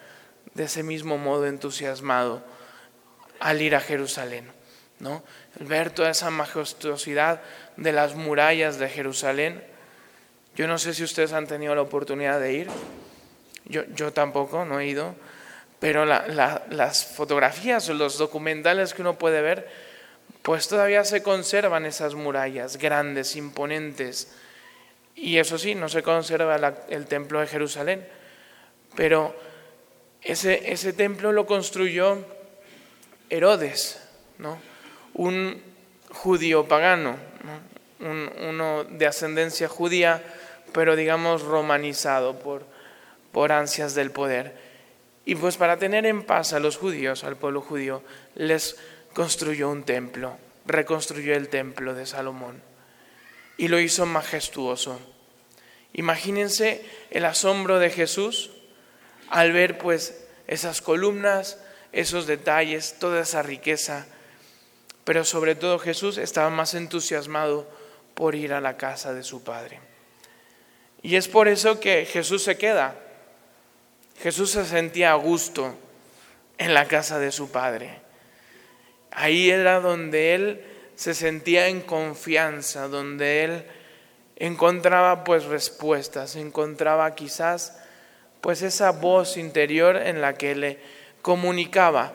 de 0.54 0.64
ese 0.64 0.82
mismo 0.82 1.18
modo 1.18 1.46
entusiasmado 1.46 2.42
al 3.38 3.62
ir 3.62 3.74
a 3.74 3.80
Jerusalén, 3.80 4.50
¿no? 4.98 5.22
Ver 5.58 5.90
toda 5.90 6.10
esa 6.10 6.30
majestuosidad 6.30 7.40
de 7.76 7.92
las 7.92 8.14
murallas 8.14 8.78
de 8.78 8.88
Jerusalén. 8.88 9.64
Yo 10.56 10.66
no 10.66 10.78
sé 10.78 10.94
si 10.94 11.04
ustedes 11.04 11.32
han 11.32 11.46
tenido 11.46 11.74
la 11.74 11.82
oportunidad 11.82 12.40
de 12.40 12.52
ir, 12.52 12.68
yo, 13.64 13.84
yo 13.94 14.12
tampoco, 14.12 14.64
no 14.64 14.80
he 14.80 14.86
ido, 14.86 15.14
pero 15.78 16.04
la, 16.04 16.26
la, 16.28 16.64
las 16.70 17.06
fotografías 17.06 17.88
o 17.88 17.94
los 17.94 18.18
documentales 18.18 18.92
que 18.92 19.02
uno 19.02 19.18
puede 19.18 19.40
ver, 19.40 19.68
pues 20.42 20.68
todavía 20.68 21.04
se 21.04 21.22
conservan 21.22 21.86
esas 21.86 22.14
murallas 22.14 22.76
grandes, 22.76 23.36
imponentes, 23.36 24.32
Y 25.22 25.36
eso 25.36 25.58
sí, 25.58 25.74
no 25.74 25.90
se 25.90 26.02
conserva 26.02 26.56
el 26.88 27.06
templo 27.06 27.40
de 27.40 27.46
Jerusalén, 27.46 28.08
pero 28.96 29.36
ese, 30.22 30.72
ese 30.72 30.94
templo 30.94 31.30
lo 31.30 31.44
construyó 31.44 32.24
Herodes, 33.28 34.00
¿no? 34.38 34.58
un 35.12 35.62
judío 36.10 36.66
pagano, 36.66 37.16
¿no? 37.44 38.08
Un- 38.08 38.30
uno 38.48 38.84
de 38.84 39.06
ascendencia 39.06 39.68
judía, 39.68 40.22
pero 40.72 40.96
digamos 40.96 41.42
romanizado 41.42 42.38
por, 42.38 42.64
por 43.30 43.52
ansias 43.52 43.94
del 43.94 44.10
poder. 44.10 44.54
Y 45.26 45.34
pues 45.34 45.58
para 45.58 45.76
tener 45.76 46.06
en 46.06 46.22
paz 46.24 46.54
a 46.54 46.60
los 46.60 46.78
judíos, 46.78 47.24
al 47.24 47.36
pueblo 47.36 47.60
judío, 47.60 48.02
les 48.36 48.76
construyó 49.12 49.68
un 49.68 49.82
templo, 49.82 50.38
reconstruyó 50.64 51.34
el 51.34 51.50
templo 51.50 51.92
de 51.94 52.06
Salomón 52.06 52.62
y 53.60 53.68
lo 53.68 53.78
hizo 53.78 54.06
majestuoso. 54.06 54.98
Imagínense 55.92 56.82
el 57.10 57.26
asombro 57.26 57.78
de 57.78 57.90
Jesús 57.90 58.48
al 59.28 59.52
ver 59.52 59.76
pues 59.76 60.24
esas 60.46 60.80
columnas, 60.80 61.58
esos 61.92 62.26
detalles, 62.26 62.96
toda 62.98 63.20
esa 63.20 63.42
riqueza. 63.42 64.06
Pero 65.04 65.26
sobre 65.26 65.56
todo 65.56 65.78
Jesús 65.78 66.16
estaba 66.16 66.48
más 66.48 66.72
entusiasmado 66.72 67.70
por 68.14 68.34
ir 68.34 68.54
a 68.54 68.62
la 68.62 68.78
casa 68.78 69.12
de 69.12 69.22
su 69.22 69.44
Padre. 69.44 69.78
Y 71.02 71.16
es 71.16 71.28
por 71.28 71.46
eso 71.46 71.80
que 71.80 72.06
Jesús 72.06 72.42
se 72.42 72.56
queda. 72.56 72.96
Jesús 74.22 74.52
se 74.52 74.64
sentía 74.64 75.10
a 75.10 75.16
gusto 75.16 75.76
en 76.56 76.72
la 76.72 76.88
casa 76.88 77.18
de 77.18 77.30
su 77.30 77.50
Padre. 77.50 78.00
Ahí 79.10 79.50
era 79.50 79.80
donde 79.80 80.34
él 80.34 80.64
se 81.00 81.14
sentía 81.14 81.69
en 81.69 81.80
confianza, 81.80 82.87
donde 82.87 83.42
él 83.45 83.64
encontraba 84.37 85.25
pues 85.25 85.47
respuestas, 85.47 86.37
encontraba 86.37 87.14
quizás 87.14 87.80
pues 88.42 88.61
esa 88.61 88.90
voz 88.90 89.38
interior 89.38 89.97
en 89.97 90.21
la 90.21 90.35
que 90.35 90.54
le 90.54 90.78
comunicaba 91.23 92.12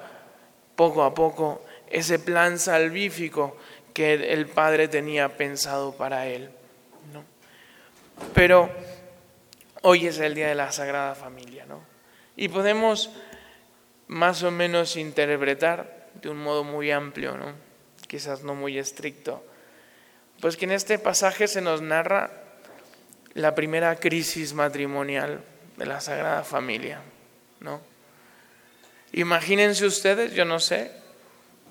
poco 0.76 1.02
a 1.02 1.16
poco 1.16 1.66
ese 1.90 2.20
plan 2.20 2.60
salvífico 2.60 3.58
que 3.92 4.14
el 4.14 4.46
Padre 4.46 4.88
tenía 4.88 5.36
pensado 5.36 5.98
para 5.98 6.28
él. 6.28 6.52
¿no? 7.12 7.24
Pero 8.36 8.70
hoy 9.82 10.06
es 10.06 10.20
el 10.20 10.36
día 10.36 10.50
de 10.50 10.56
la 10.56 10.72
Sagrada 10.72 11.16
Familia, 11.16 11.66
¿no? 11.66 11.82
Y 12.36 12.50
podemos 12.50 13.10
más 14.10 14.44
o 14.44 14.52
menos 14.52 14.96
interpretar 14.96 16.06
de 16.22 16.30
un 16.30 16.38
modo 16.38 16.64
muy 16.64 16.92
amplio, 16.92 17.36
¿no? 17.36 17.65
Quizás 18.08 18.44
no 18.44 18.56
muy 18.56 18.78
estricto, 18.78 19.44
pues 20.42 20.58
que 20.58 20.66
en 20.66 20.72
este 20.72 21.00
pasaje 21.00 21.48
se 21.48 21.62
nos 21.62 21.82
narra 21.82 22.32
la 23.34 23.56
primera 23.56 23.96
crisis 23.98 24.54
matrimonial 24.54 25.44
de 25.78 25.86
la 25.86 26.02
Sagrada 26.02 26.44
Familia, 26.44 27.02
¿no? 27.60 27.82
Imagínense 29.14 29.86
ustedes, 29.86 30.34
yo 30.34 30.46
no 30.46 30.60
sé, 30.60 30.92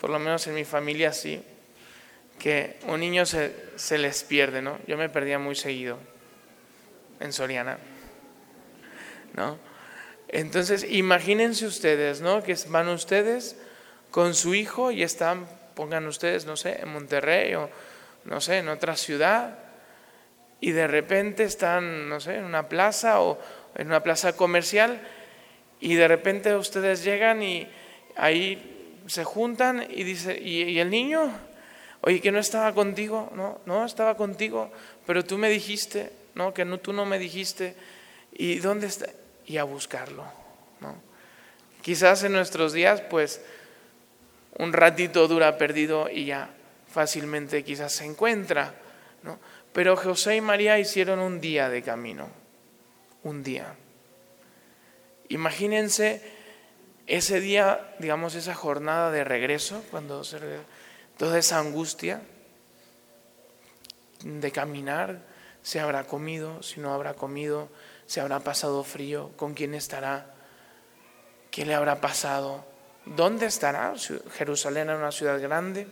por 0.01 0.11
lo 0.11 0.19
menos 0.19 0.47
en 0.47 0.55
mi 0.55 0.65
familia 0.65 1.13
sí, 1.13 1.43
que 2.39 2.79
un 2.87 3.01
niño 3.01 3.27
se, 3.27 3.55
se 3.77 3.99
les 3.99 4.25
pierde, 4.25 4.63
¿no? 4.63 4.79
Yo 4.87 4.97
me 4.97 5.09
perdía 5.09 5.39
muy 5.39 5.55
seguido 5.55 5.99
en 7.21 7.33
Soriana, 7.33 7.79
¿no? 9.35 9.59
Entonces, 10.29 10.85
imagínense 10.89 11.67
ustedes, 11.67 12.21
¿no? 12.21 12.43
Que 12.43 12.57
van 12.69 12.89
ustedes 12.89 13.57
con 14.11 14.35
su 14.35 14.55
hijo 14.55 14.91
y 14.91 15.03
están, 15.03 15.47
pongan 15.75 16.07
ustedes, 16.07 16.47
no 16.47 16.57
sé, 16.57 16.81
en 16.81 16.93
Monterrey 16.93 17.55
o, 17.55 17.69
no 18.25 18.41
sé, 18.41 18.59
en 18.59 18.69
otra 18.69 18.97
ciudad, 18.97 19.59
y 20.61 20.73
de 20.73 20.87
repente 20.87 21.45
están, 21.45 22.09
no 22.09 22.21
sé, 22.21 22.37
en 22.37 22.45
una 22.45 22.69
plaza 22.69 23.21
o 23.21 23.39
en 23.75 23.89
una 23.89 24.03
plaza 24.03 24.35
comercial, 24.35 25.01
y 25.81 25.95
de 25.95 26.09
repente 26.09 26.55
ustedes 26.55 27.05
llegan 27.05 27.43
y 27.43 27.69
ahí 28.17 29.01
se 29.07 29.25
juntan 29.25 29.87
y 29.91 30.05
dice, 30.05 30.39
¿y, 30.41 30.79
el 30.79 30.91
niño? 30.91 31.31
Oye, 32.01 32.21
que 32.21 32.33
no 32.33 32.39
estaba 32.39 32.73
contigo, 32.73 33.31
no, 33.35 33.61
no 33.67 33.85
estaba 33.85 34.17
contigo, 34.17 34.71
pero 35.07 35.25
tú 35.25 35.37
me 35.37 35.49
dijiste, 35.49 36.11
no, 36.35 36.55
que 36.55 36.65
no, 36.65 36.79
tú 36.79 36.93
no 36.93 37.05
me 37.05 37.19
dijiste, 37.19 37.75
¿y 38.33 38.57
dónde 38.61 38.87
está? 38.87 39.07
Y 39.47 39.59
a 39.59 39.65
buscarlo, 39.65 40.25
¿no? 40.81 40.97
Quizás 41.83 42.25
en 42.25 42.33
nuestros 42.33 42.73
días, 42.73 43.03
pues, 43.03 43.45
un 44.59 44.73
ratito 44.73 45.27
dura 45.29 45.59
perdido 45.59 46.09
y 46.11 46.27
ya 46.27 46.51
fácilmente 46.89 47.65
quizás 47.65 47.93
se 47.93 48.05
encuentra, 48.05 48.75
¿no? 49.23 49.39
Pero 49.73 49.97
José 49.97 50.37
y 50.37 50.41
María 50.41 50.79
hicieron 50.79 51.19
un 51.19 51.41
día 51.41 51.69
de 51.69 51.83
camino, 51.83 52.29
un 53.25 53.43
día. 53.43 53.75
Imagínense 55.29 56.23
ese 57.07 57.41
día, 57.41 57.95
digamos, 57.99 58.35
esa 58.35 58.55
jornada 58.55 59.11
de 59.11 59.25
regreso, 59.25 59.83
cuando 59.91 60.23
se, 60.23 60.39
toda 61.19 61.39
esa 61.39 61.59
angustia 61.59 62.23
de 64.23 64.53
caminar, 64.53 65.21
se 65.63 65.81
habrá 65.81 66.05
comido, 66.05 66.63
si 66.63 66.81
no 66.81 66.95
habrá 66.95 67.15
comido, 67.15 67.69
se 68.07 68.21
habrá 68.21 68.41
pasado 68.41 68.85
frío, 68.85 69.33
con 69.37 69.55
quién 69.55 69.75
estará, 69.75 70.35
qué 71.51 71.67
le 71.67 71.75
habrá 71.75 72.01
pasado, 72.01 72.65
dónde 73.07 73.47
estará. 73.47 73.95
Jerusalén 74.37 74.89
era 74.89 74.99
una 74.99 75.13
ciudad 75.13 75.41
grande, 75.41 75.87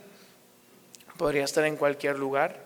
podría 1.17 1.43
estar 1.43 1.65
en 1.65 1.77
cualquier 1.77 2.17
lugar. 2.17 2.61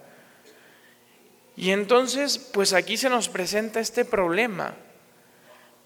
Y 1.55 1.71
entonces, 1.71 2.37
pues 2.37 2.73
aquí 2.73 2.97
se 2.97 3.09
nos 3.09 3.29
presenta 3.29 3.79
este 3.79 4.05
problema 4.05 4.75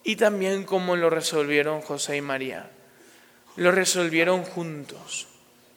y 0.04 0.16
también 0.16 0.66
cómo 0.66 0.96
lo 0.96 1.10
resolvieron 1.10 1.82
José 1.82 2.18
y 2.18 2.22
María. 2.22 2.70
Lo 3.56 3.72
resolvieron 3.72 4.44
juntos, 4.44 5.28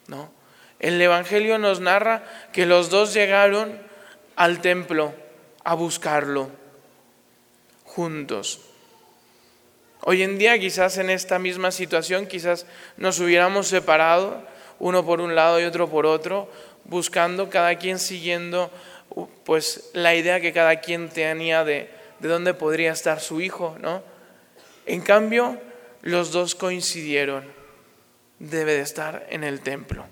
¿no? 0.09 0.31
El 0.81 1.01
Evangelio 1.01 1.59
nos 1.59 1.81
narra 1.81 2.25
que 2.53 2.67
los 2.67 2.91
dos 2.91 3.15
llegaron 3.15 3.79
al 4.37 4.61
templo 4.61 5.15
a 5.63 5.75
buscarlo 5.75 6.51
juntos. 7.85 8.61
Hoy 10.07 10.23
en 10.23 10.37
día 10.37 10.59
quizás 10.59 10.99
en 10.99 11.09
esta 11.09 11.39
misma 11.39 11.71
situación 11.71 12.27
quizás 12.27 12.67
nos 12.99 13.21
hubiéramos 13.21 13.69
separado, 13.69 14.47
uno 14.79 15.07
por 15.07 15.23
un 15.23 15.35
lado 15.35 15.59
y 15.59 15.65
otro 15.65 15.89
por 15.89 16.05
otro, 16.05 16.47
buscando 16.85 17.49
cada 17.49 17.77
quien 17.77 17.99
siguiendo 17.99 18.71
pues 19.45 19.89
la 19.95 20.15
idea 20.15 20.43
que 20.43 20.53
cada 20.53 20.83
quien 20.83 21.09
tenía 21.09 21.65
de, 21.65 21.89
de 22.19 22.29
dónde 22.29 22.53
podría 22.53 22.93
estar 22.93 23.19
su 23.19 23.41
hijo, 23.41 23.79
¿no? 23.81 24.03
En 24.85 25.01
cambio, 25.01 25.59
los 26.03 26.33
dos 26.33 26.55
coincidieron, 26.55 27.51
debe 28.39 28.75
de 28.75 28.83
estar 28.83 29.27
en 29.31 29.43
el 29.43 29.61
templo, 29.61 30.05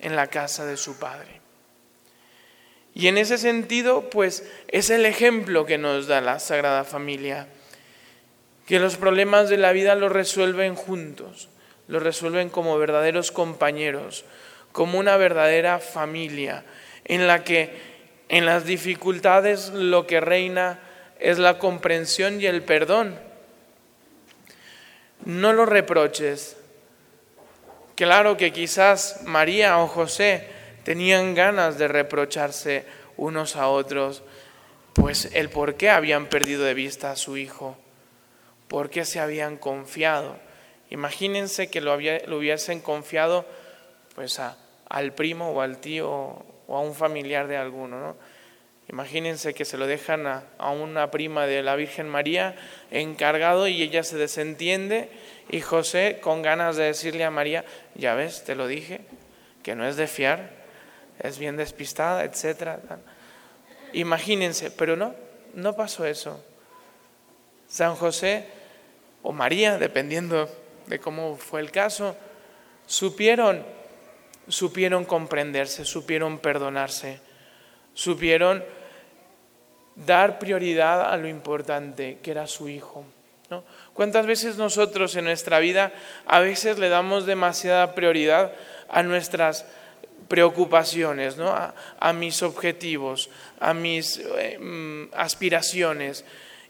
en 0.00 0.16
la 0.16 0.28
casa 0.28 0.64
de 0.64 0.78
su 0.78 0.98
padre. 0.98 1.42
Y 2.94 3.08
en 3.08 3.18
ese 3.18 3.36
sentido, 3.36 4.08
pues 4.08 4.44
es 4.68 4.88
el 4.88 5.04
ejemplo 5.04 5.66
que 5.66 5.76
nos 5.76 6.06
da 6.06 6.22
la 6.22 6.38
Sagrada 6.38 6.84
Familia, 6.84 7.46
que 8.66 8.78
los 8.78 8.96
problemas 8.96 9.48
de 9.48 9.58
la 9.58 9.72
vida 9.72 9.94
los 9.94 10.10
resuelven 10.10 10.74
juntos, 10.74 11.48
los 11.88 12.02
resuelven 12.02 12.48
como 12.48 12.78
verdaderos 12.78 13.30
compañeros, 13.30 14.24
como 14.72 14.98
una 14.98 15.16
verdadera 15.16 15.78
familia, 15.78 16.64
en 17.04 17.26
la 17.26 17.44
que 17.44 17.94
en 18.28 18.46
las 18.46 18.64
dificultades 18.64 19.68
lo 19.70 20.06
que 20.06 20.20
reina 20.20 20.80
es 21.18 21.38
la 21.38 21.58
comprensión 21.58 22.40
y 22.40 22.46
el 22.46 22.62
perdón. 22.62 23.18
No 25.24 25.52
lo 25.52 25.66
reproches. 25.66 26.56
Claro 27.94 28.36
que 28.36 28.52
quizás 28.52 29.20
María 29.24 29.78
o 29.78 29.86
José 29.86 30.48
tenían 30.84 31.34
ganas 31.34 31.78
de 31.78 31.88
reprocharse 31.88 32.84
unos 33.16 33.56
a 33.56 33.68
otros, 33.68 34.22
pues 34.92 35.30
el 35.34 35.50
por 35.50 35.76
qué 35.76 35.90
habían 35.90 36.26
perdido 36.26 36.64
de 36.64 36.74
vista 36.74 37.12
a 37.12 37.16
su 37.16 37.36
hijo, 37.36 37.78
por 38.74 38.90
qué 38.90 39.04
se 39.04 39.20
habían 39.20 39.56
confiado. 39.56 40.36
Imagínense 40.90 41.70
que 41.70 41.80
lo, 41.80 41.92
había, 41.92 42.18
lo 42.26 42.38
hubiesen 42.38 42.80
confiado 42.80 43.46
pues 44.16 44.40
a, 44.40 44.58
al 44.88 45.12
primo 45.12 45.52
o 45.52 45.60
al 45.60 45.78
tío 45.78 46.10
o 46.10 46.76
a 46.76 46.80
un 46.80 46.96
familiar 46.96 47.46
de 47.46 47.56
alguno, 47.56 48.00
¿no? 48.00 48.16
Imagínense 48.88 49.54
que 49.54 49.64
se 49.64 49.78
lo 49.78 49.86
dejan 49.86 50.26
a, 50.26 50.42
a, 50.58 50.72
una 50.72 51.12
prima 51.12 51.46
de 51.46 51.62
la 51.62 51.76
Virgen 51.76 52.08
María 52.08 52.56
encargado 52.90 53.68
y 53.68 53.80
ella 53.80 54.02
se 54.02 54.16
desentiende 54.16 55.08
y 55.50 55.60
José 55.60 56.18
con 56.20 56.42
ganas 56.42 56.74
de 56.74 56.82
decirle 56.82 57.22
a 57.22 57.30
María, 57.30 57.64
ya 57.94 58.16
ves, 58.16 58.42
te 58.42 58.56
lo 58.56 58.66
dije, 58.66 59.02
que 59.62 59.76
no 59.76 59.86
es 59.86 59.94
de 59.94 60.08
fiar, 60.08 60.50
es 61.20 61.38
bien 61.38 61.56
despistada, 61.56 62.24
etc. 62.24 62.80
Imagínense, 63.92 64.72
pero 64.72 64.96
no, 64.96 65.14
no 65.54 65.76
pasó 65.76 66.04
eso. 66.06 66.44
San 67.68 67.94
José 67.94 68.63
o 69.24 69.32
María, 69.32 69.78
dependiendo 69.78 70.48
de 70.86 71.00
cómo 71.00 71.36
fue 71.36 71.62
el 71.62 71.72
caso, 71.72 72.14
supieron, 72.86 73.64
supieron 74.48 75.06
comprenderse, 75.06 75.86
supieron 75.86 76.38
perdonarse, 76.38 77.20
supieron 77.94 78.62
dar 79.96 80.38
prioridad 80.38 81.10
a 81.10 81.16
lo 81.16 81.26
importante, 81.26 82.18
que 82.22 82.30
era 82.32 82.46
su 82.46 82.68
hijo. 82.68 83.06
¿no? 83.48 83.64
¿Cuántas 83.94 84.26
veces 84.26 84.58
nosotros 84.58 85.16
en 85.16 85.24
nuestra 85.24 85.58
vida 85.58 85.92
a 86.26 86.40
veces 86.40 86.78
le 86.78 86.90
damos 86.90 87.24
demasiada 87.24 87.94
prioridad 87.94 88.52
a 88.90 89.02
nuestras 89.02 89.64
preocupaciones, 90.28 91.38
¿no? 91.38 91.48
a, 91.48 92.12
mis 92.12 92.42
objetivos, 92.42 93.30
a 93.58 93.72
mis 93.72 94.18
eh, 94.18 94.58
mm, 94.58 95.14
aspiraciones? 95.14 96.26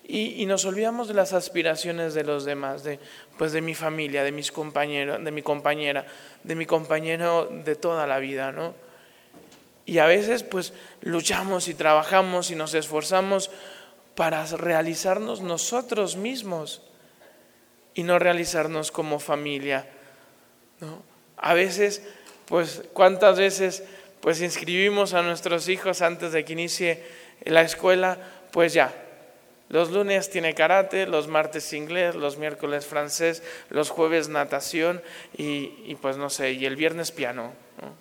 Y, 0.06 0.44
nos 0.44 0.66
olvidamos 0.66 1.08
de 1.08 1.14
las 1.14 1.32
aspiraciones 1.32 2.12
de 2.12 2.24
los 2.24 2.44
demás, 2.44 2.84
de, 2.84 3.00
pues 3.38 3.52
de 3.52 3.62
mi 3.62 3.74
familia, 3.74 4.22
de 4.22 4.32
mis 4.32 4.52
compañeros, 4.52 5.24
de 5.24 5.30
mi 5.30 5.40
compañera, 5.40 6.04
de 6.42 6.54
mi 6.54 6.66
compañero 6.66 7.48
de 7.64 7.74
toda 7.74 8.06
la 8.06 8.18
vida, 8.18 8.52
¿no? 8.52 8.74
Y 9.86 9.98
a 9.98 10.06
veces 10.06 10.42
pues 10.42 10.74
luchamos 11.00 11.68
y 11.68 11.74
trabajamos 11.74 12.50
y 12.50 12.54
nos 12.54 12.74
esforzamos 12.74 13.50
para 14.14 14.44
realizarnos 14.44 15.40
nosotros 15.40 16.16
mismos 16.16 16.82
y 17.94 18.02
no 18.02 18.18
realizarnos 18.18 18.90
como 18.90 19.18
familia. 19.18 19.86
¿no? 20.80 21.02
A 21.36 21.54
veces, 21.54 22.02
pues, 22.46 22.82
¿cuántas 22.92 23.38
veces 23.38 23.84
pues 24.20 24.40
inscribimos 24.40 25.12
a 25.12 25.22
nuestros 25.22 25.68
hijos 25.68 26.00
antes 26.00 26.32
de 26.32 26.44
que 26.44 26.54
inicie 26.54 27.02
la 27.44 27.62
escuela? 27.62 28.18
Pues 28.52 28.72
ya, 28.72 28.92
los 29.74 29.90
lunes 29.90 30.30
tiene 30.30 30.54
karate, 30.54 31.04
los 31.04 31.26
martes 31.26 31.72
inglés, 31.72 32.14
los 32.14 32.38
miércoles 32.38 32.86
francés, 32.86 33.42
los 33.70 33.90
jueves 33.90 34.28
natación 34.28 35.02
y, 35.36 35.96
pues 35.96 36.16
no 36.16 36.30
sé, 36.30 36.52
y 36.52 36.64
el 36.64 36.76
viernes 36.76 37.10
piano. 37.10 37.52
¿no? 37.82 37.92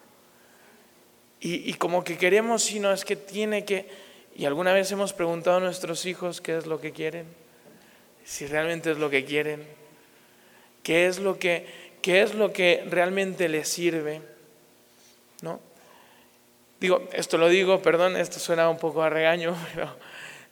Y, 1.40 1.68
y, 1.68 1.74
como 1.74 2.04
que 2.04 2.16
queremos, 2.16 2.62
si 2.62 2.80
no 2.80 2.94
es 2.94 3.04
que 3.04 3.16
tiene 3.16 3.66
que... 3.66 3.90
Y 4.36 4.46
alguna 4.46 4.72
vez 4.72 4.92
hemos 4.92 5.14
preguntado 5.14 5.58
a 5.58 5.62
nuestros 5.62 6.06
hijos 6.06 6.42
qué 6.42 6.56
es 6.60 6.68
lo 6.68 6.80
que 6.80 6.92
quieren, 6.92 7.26
si 8.24 8.46
realmente 8.46 8.92
es 8.92 9.00
lo 9.00 9.10
que 9.10 9.26
quieren, 9.26 9.66
qué 10.84 11.08
es 11.08 11.18
lo 11.18 11.40
que, 11.40 11.66
qué 12.04 12.22
es 12.22 12.36
lo 12.36 12.54
que 12.54 12.86
realmente 12.88 13.50
les 13.50 13.68
sirve, 13.68 14.22
¿no? 15.42 15.60
Digo, 16.80 17.10
esto 17.14 17.40
lo 17.40 17.50
digo, 17.50 17.82
perdón, 17.82 18.16
esto 18.16 18.38
suena 18.38 18.70
un 18.70 18.78
poco 18.78 19.02
a 19.02 19.10
regaño, 19.10 19.58
pero 19.74 19.98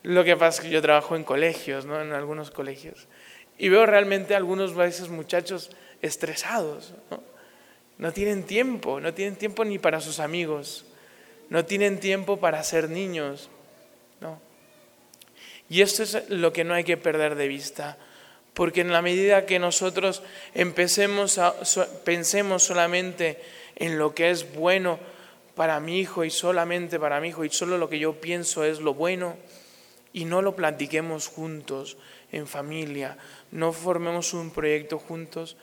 lo 0.03 0.23
que 0.23 0.35
pasa 0.35 0.61
es 0.61 0.67
que 0.67 0.73
yo 0.73 0.81
trabajo 0.81 1.15
en 1.15 1.23
colegios, 1.23 1.85
¿no? 1.85 2.01
En 2.01 2.11
algunos 2.13 2.51
colegios. 2.51 3.07
Y 3.57 3.69
veo 3.69 3.85
realmente 3.85 4.35
algunos 4.35 4.71
a 4.71 4.75
veces 4.75 5.09
muchachos 5.09 5.69
estresados, 6.01 6.93
¿no? 7.99 8.11
Tienen 8.11 8.43
tiempo, 8.43 8.99
no 8.99 9.13
tienen 9.13 9.35
tiempo 9.35 9.63
ni 9.63 9.77
para 9.77 10.01
sus 10.01 10.19
amigos, 10.19 10.85
no 11.49 11.65
tienen 11.65 11.99
tiempo 11.99 12.37
para 12.37 12.63
ser 12.63 12.89
niños, 12.89 13.49
¿no? 14.19 14.41
Y 15.69 15.81
esto 15.81 16.01
es 16.01 16.29
lo 16.29 16.51
que 16.51 16.63
no 16.63 16.73
hay 16.73 16.83
que 16.83 16.97
perder 16.97 17.35
de 17.35 17.47
vista, 17.47 17.97
porque 18.55 18.81
en 18.81 18.91
la 18.91 19.03
medida 19.03 19.45
que 19.45 19.59
nosotros 19.59 20.23
empecemos 20.55 21.37
a, 21.37 21.53
pensemos 22.03 22.63
solamente 22.63 23.39
en 23.75 23.99
lo 23.99 24.15
que 24.15 24.31
es 24.31 24.53
bueno 24.53 24.99
para 25.55 25.79
mi 25.79 25.99
hijo 25.99 26.25
y 26.25 26.31
solamente 26.31 26.99
para 26.99 27.21
mi 27.21 27.29
hijo 27.29 27.45
y 27.45 27.49
solo 27.49 27.77
lo 27.77 27.87
que 27.87 27.99
yo 27.99 28.19
pienso 28.19 28.63
es 28.63 28.79
lo 28.79 28.95
bueno 28.95 29.37
y 30.13 30.25
no 30.25 30.41
lo 30.41 30.55
platiquemos 30.55 31.27
juntos 31.27 31.97
en 32.31 32.47
familia, 32.47 33.17
no 33.51 33.73
formemos 33.73 34.33
un 34.33 34.51
proyecto 34.51 34.99
juntos, 34.99 35.57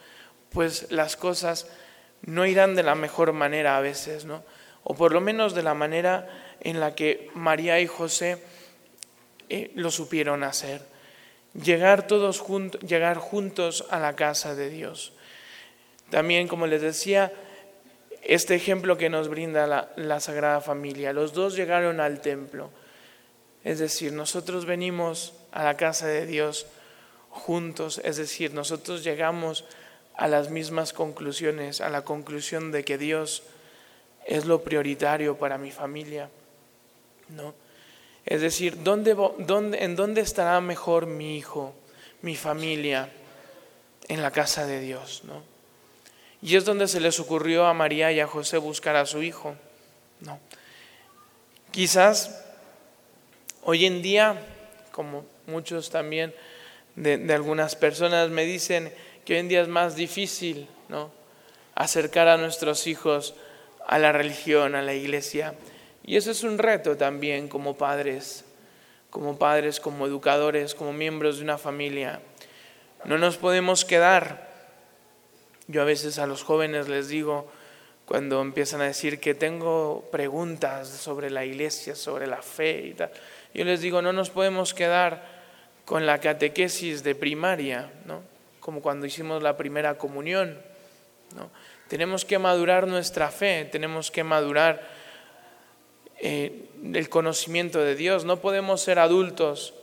pues 0.51 0.91
las 0.91 1.15
cosas 1.15 1.67
no 2.21 2.45
irán 2.45 2.75
de 2.75 2.83
la 2.83 2.95
mejor 2.95 3.33
manera 3.33 3.77
a 3.77 3.81
veces, 3.81 4.25
¿no? 4.25 4.43
O 4.83 4.95
por 4.95 5.13
lo 5.13 5.21
menos 5.21 5.53
de 5.53 5.63
la 5.63 5.73
manera 5.73 6.27
en 6.61 6.79
la 6.79 6.95
que 6.95 7.29
María 7.33 7.79
y 7.79 7.87
José 7.87 8.41
eh, 9.49 9.71
lo 9.75 9.91
supieron 9.91 10.43
hacer. 10.43 10.81
Llegar 11.53 12.07
todos 12.07 12.39
juntos, 12.39 12.81
llegar 12.81 13.17
juntos 13.17 13.85
a 13.89 13.99
la 13.99 14.15
casa 14.15 14.55
de 14.55 14.69
Dios. 14.69 15.13
También, 16.09 16.47
como 16.47 16.67
les 16.67 16.81
decía, 16.81 17.31
este 18.23 18.55
ejemplo 18.55 18.97
que 18.97 19.09
nos 19.09 19.27
brinda 19.27 19.67
la, 19.67 19.89
la 19.95 20.19
Sagrada 20.19 20.61
Familia. 20.61 21.13
Los 21.13 21.33
dos 21.33 21.55
llegaron 21.55 21.99
al 21.99 22.21
templo. 22.21 22.69
Es 23.63 23.79
decir, 23.79 24.13
nosotros 24.13 24.65
venimos 24.65 25.33
a 25.51 25.63
la 25.63 25.75
casa 25.75 26.07
de 26.07 26.25
Dios 26.25 26.65
juntos, 27.29 28.01
es 28.03 28.17
decir, 28.17 28.53
nosotros 28.53 29.03
llegamos 29.03 29.65
a 30.15 30.27
las 30.27 30.49
mismas 30.49 30.93
conclusiones, 30.93 31.81
a 31.81 31.89
la 31.89 32.03
conclusión 32.03 32.71
de 32.71 32.83
que 32.83 32.97
Dios 32.97 33.43
es 34.25 34.45
lo 34.45 34.63
prioritario 34.63 35.37
para 35.37 35.57
mi 35.57 35.71
familia. 35.71 36.29
¿no? 37.29 37.53
Es 38.25 38.41
decir, 38.41 38.83
¿dónde, 38.83 39.15
¿en 39.79 39.95
dónde 39.95 40.21
estará 40.21 40.59
mejor 40.61 41.05
mi 41.05 41.37
hijo, 41.37 41.73
mi 42.21 42.35
familia? 42.35 43.09
En 44.07 44.21
la 44.21 44.31
casa 44.31 44.65
de 44.65 44.81
Dios. 44.81 45.23
¿no? 45.23 45.43
Y 46.41 46.55
es 46.55 46.65
donde 46.65 46.87
se 46.87 46.99
les 46.99 47.19
ocurrió 47.19 47.65
a 47.65 47.73
María 47.73 48.11
y 48.11 48.19
a 48.19 48.27
José 48.27 48.57
buscar 48.57 48.95
a 48.95 49.05
su 49.05 49.23
hijo. 49.23 49.55
¿no? 50.21 50.39
Quizás 51.71 52.48
hoy 53.63 53.85
en 53.85 54.01
día, 54.01 54.39
como 54.91 55.25
muchos 55.47 55.89
también 55.89 56.33
de, 56.95 57.33
algunas 57.33 57.75
personas 57.75 58.29
me 58.29 58.45
dicen, 58.45 58.93
que 59.25 59.33
hoy 59.33 59.39
en 59.39 59.47
día 59.47 59.61
es 59.61 59.67
más 59.67 59.95
difícil 59.95 60.67
¿no? 60.87 61.11
acercar 61.75 62.27
a 62.27 62.37
nuestros 62.37 62.87
hijos 62.87 63.35
a 63.87 63.99
la 63.99 64.11
religión, 64.11 64.75
a 64.75 64.81
la 64.81 64.93
iglesia. 64.93 65.55
Y 66.03 66.17
eso 66.17 66.31
es 66.31 66.43
un 66.43 66.57
reto 66.57 66.97
también 66.97 67.47
como 67.47 67.77
padres, 67.77 68.45
como 69.09 69.37
padres, 69.37 69.79
como 69.79 70.05
educadores, 70.05 70.75
como 70.75 70.93
miembros 70.93 71.37
de 71.37 71.43
una 71.43 71.57
familia. 71.57 72.19
No 73.05 73.17
nos 73.17 73.37
podemos 73.37 73.85
quedar. 73.85 74.49
Yo 75.67 75.81
a 75.81 75.85
veces 75.85 76.19
a 76.19 76.27
los 76.27 76.43
jóvenes 76.43 76.89
les 76.89 77.07
digo, 77.07 77.49
cuando 78.05 78.41
empiezan 78.41 78.81
a 78.81 78.85
decir 78.85 79.19
que 79.19 79.35
tengo 79.35 80.07
preguntas 80.11 80.87
sobre 80.87 81.29
la 81.29 81.45
iglesia, 81.45 81.95
sobre 81.95 82.25
la 82.25 82.41
fe 82.41 82.87
y 82.87 82.93
tal, 82.93 83.11
yo 83.53 83.65
les 83.65 83.81
digo, 83.81 84.01
no 84.01 84.13
nos 84.13 84.29
podemos 84.29 84.73
quedar 84.73 85.39
con 85.85 86.05
la 86.05 86.19
catequesis 86.19 87.03
de 87.03 87.15
primaria, 87.15 87.91
¿no? 88.05 88.21
como 88.59 88.81
cuando 88.81 89.05
hicimos 89.05 89.41
la 89.41 89.57
primera 89.57 89.97
comunión. 89.97 90.61
¿no? 91.35 91.49
Tenemos 91.87 92.25
que 92.25 92.37
madurar 92.37 92.87
nuestra 92.87 93.31
fe, 93.31 93.65
tenemos 93.65 94.11
que 94.11 94.23
madurar 94.23 94.87
eh, 96.19 96.69
el 96.93 97.09
conocimiento 97.09 97.79
de 97.79 97.95
Dios. 97.95 98.25
No 98.25 98.39
podemos 98.39 98.81
ser 98.81 98.99
adultos 98.99 99.73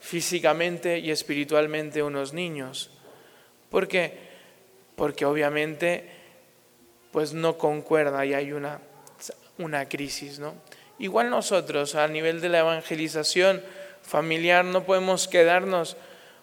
físicamente 0.00 0.98
y 0.98 1.12
espiritualmente 1.12 2.02
unos 2.02 2.32
niños. 2.32 2.90
¿Por 3.70 3.86
qué? 3.86 4.18
Porque 4.96 5.24
obviamente 5.24 6.10
pues 7.12 7.34
no 7.34 7.58
concuerda 7.58 8.26
y 8.26 8.34
hay 8.34 8.52
una, 8.52 8.80
una 9.58 9.88
crisis. 9.88 10.40
¿no? 10.40 10.54
Igual 10.98 11.30
nosotros 11.30 11.94
a 11.94 12.06
nivel 12.08 12.40
de 12.40 12.48
la 12.48 12.60
evangelización 12.60 13.62
familiar 14.02 14.64
no 14.64 14.84
podemos 14.84 15.28
quedarnos 15.28 15.96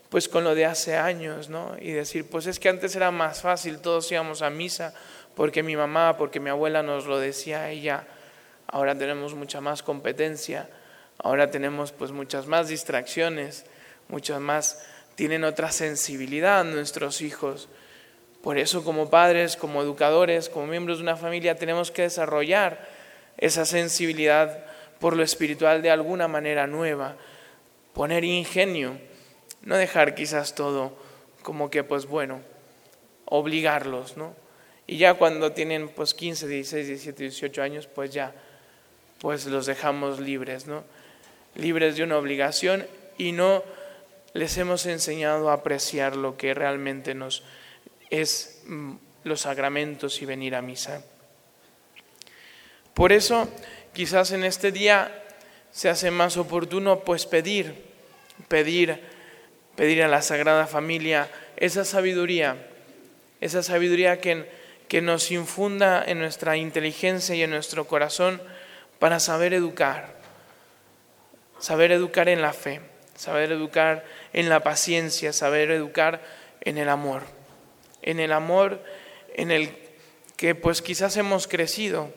pues 0.10 0.28
con 0.28 0.44
lo 0.44 0.56
de 0.56 0.66
hace 0.66 0.98
años, 0.98 1.50
¿no? 1.50 1.76
Y 1.80 1.92
decir, 1.92 2.28
pues 2.28 2.48
es 2.48 2.60
que 2.60 2.70
antes 2.70 2.96
era 2.96 3.12
más 3.12 3.42
fácil, 3.42 3.80
todos 3.80 4.12
íbamos 4.12 4.42
a 4.42 4.50
misa 4.50 4.94
porque 5.36 5.62
mi 5.62 5.76
mamá, 5.76 6.18
porque 6.18 6.40
mi 6.40 6.50
abuela 6.50 6.82
nos 6.82 7.06
lo 7.06 7.20
decía 7.20 7.70
ella. 7.70 8.08
Ahora 8.68 8.98
tenemos 8.98 9.36
mucha 9.36 9.62
más 9.62 9.84
competencia, 9.84 10.70
ahora 11.18 11.52
tenemos 11.52 11.92
pues 11.92 12.12
muchas 12.12 12.48
más 12.48 12.68
distracciones, 12.68 13.66
muchas 14.08 14.40
más 14.40 14.84
tienen 15.16 15.44
otra 15.44 15.72
sensibilidad 15.72 16.64
nuestros 16.66 17.22
hijos. 17.22 17.70
Por 18.42 18.58
eso 18.58 18.84
como 18.84 19.10
padres, 19.10 19.56
como 19.56 19.82
educadores, 19.82 20.50
como 20.50 20.68
miembros 20.68 20.98
de 20.98 21.04
una 21.04 21.18
familia 21.18 21.56
tenemos 21.56 21.92
que 21.92 22.04
desarrollar 22.04 22.99
esa 23.40 23.66
sensibilidad 23.66 24.66
por 25.00 25.16
lo 25.16 25.24
espiritual 25.24 25.82
de 25.82 25.90
alguna 25.90 26.28
manera 26.28 26.68
nueva, 26.68 27.16
poner 27.94 28.24
ingenio 28.24 29.00
no 29.62 29.76
dejar 29.76 30.16
quizás 30.16 30.56
todo 30.56 30.98
como 31.42 31.70
que, 31.70 31.84
pues 31.84 32.06
bueno, 32.06 32.42
obligarlos, 33.26 34.18
¿no? 34.18 34.36
Y 34.88 34.98
ya 34.98 35.14
cuando 35.14 35.52
tienen 35.52 35.90
pues 35.90 36.14
15, 36.14 36.48
16, 36.48 36.88
17, 36.88 37.24
18 37.24 37.62
años, 37.62 37.88
pues 37.88 38.12
ya, 38.12 38.34
pues 39.20 39.46
los 39.46 39.66
dejamos 39.66 40.20
libres, 40.20 40.68
¿no? 40.68 40.84
Libres 41.56 41.96
de 41.96 42.04
una 42.04 42.18
obligación 42.18 42.88
y 43.18 43.32
no 43.32 43.64
les 44.34 44.58
hemos 44.58 44.86
enseñado 44.86 45.50
a 45.50 45.54
apreciar 45.54 46.16
lo 46.16 46.38
que 46.38 46.54
realmente 46.54 47.14
nos 47.14 47.44
es 48.10 48.64
mm, 48.66 48.96
los 49.24 49.42
sacramentos 49.42 50.22
y 50.22 50.26
venir 50.26 50.56
a 50.56 50.62
misa. 50.62 51.04
Por 52.94 53.12
eso, 53.12 53.48
quizás 53.94 54.32
en 54.32 54.44
este 54.44 54.72
día 54.72 55.24
se 55.72 55.90
hace 55.90 56.12
más 56.12 56.38
oportuno 56.38 57.02
pues 57.02 57.26
pedir, 57.26 57.76
pedir 58.48 59.00
pedir 59.80 60.04
a 60.04 60.10
la 60.10 60.22
Sagrada 60.22 60.68
Familia 60.68 61.30
esa 61.56 61.86
sabiduría, 61.86 62.58
esa 63.40 63.64
sabiduría 63.64 64.20
que, 64.20 64.52
que 64.90 65.02
nos 65.02 65.32
infunda 65.32 66.04
en 66.06 66.20
nuestra 66.20 66.58
inteligencia 66.58 67.34
y 67.34 67.44
en 67.44 67.52
nuestro 67.52 67.88
corazón 67.88 68.42
para 69.00 69.22
saber 69.22 69.54
educar. 69.54 70.20
saber 71.60 71.94
educar 71.94 72.28
en 72.28 72.42
la 72.42 72.52
fe, 72.52 72.82
saber 73.16 73.54
educar 73.54 74.04
en 74.34 74.50
la 74.50 74.60
paciencia, 74.60 75.32
saber 75.32 75.72
educar 75.72 76.22
en 76.60 76.78
el 76.78 76.90
amor, 76.90 77.24
en 78.02 78.20
el 78.20 78.34
amor 78.34 78.84
en 79.34 79.50
el 79.50 79.78
que 80.36 80.56
pues 80.56 80.82
quizás 80.82 81.16
hemos 81.16 81.48
crecido 81.48 82.12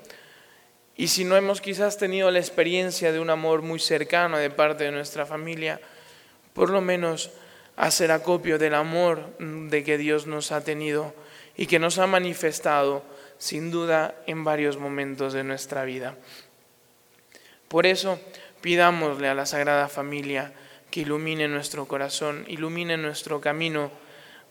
y 1.03 1.09
si 1.09 1.25
no 1.25 1.37
hemos 1.37 1.61
quizás 1.61 1.99
tenido 1.99 2.31
la 2.31 2.39
experiencia 2.39 3.11
de 3.11 3.19
un 3.19 3.29
amor 3.29 3.63
muy 3.63 3.81
cercano 3.81 4.39
de 4.39 4.51
parte 4.51 4.85
de 4.85 4.93
nuestra 4.93 5.27
familia, 5.27 5.81
por 6.55 6.71
lo 6.71 6.81
menos 6.81 7.33
hacer 7.75 8.13
acopio 8.13 8.57
del 8.57 8.73
amor 8.73 9.37
de 9.41 9.83
que 9.83 9.99
Dios 9.99 10.29
nos 10.29 10.53
ha 10.53 10.63
tenido 10.63 11.13
y 11.57 11.67
que 11.67 11.81
nos 11.81 11.99
ha 11.99 12.07
manifestado 12.07 13.03
sin 13.37 13.73
duda 13.73 14.15
en 14.29 14.45
varios 14.45 14.77
momentos 14.77 15.33
de 15.33 15.43
nuestra 15.43 15.83
vida. 15.83 16.15
Por 17.67 17.85
eso 17.85 18.21
pidámosle 18.61 19.27
a 19.27 19.35
la 19.35 19.45
Sagrada 19.47 19.89
Familia 19.89 20.53
que 20.93 21.01
ilumine 21.01 21.49
nuestro 21.49 21.89
corazón, 21.89 22.45
ilumine 22.47 22.97
nuestro 22.97 23.41
camino, 23.41 23.91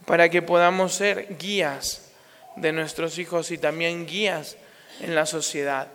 para 0.05 0.27
que 0.27 0.41
podamos 0.41 0.95
ser 0.95 1.37
guías 1.37 2.11
de 2.57 2.73
nuestros 2.73 3.19
hijos 3.19 3.51
y 3.51 3.57
también 3.57 4.05
guías 4.05 4.57
en 4.99 5.15
la 5.15 5.25
sociedad, 5.25 5.87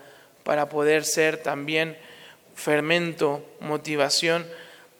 para 0.46 0.68
poder 0.68 1.04
ser 1.04 1.42
también 1.42 1.98
fermento, 2.54 3.44
motivación 3.58 4.46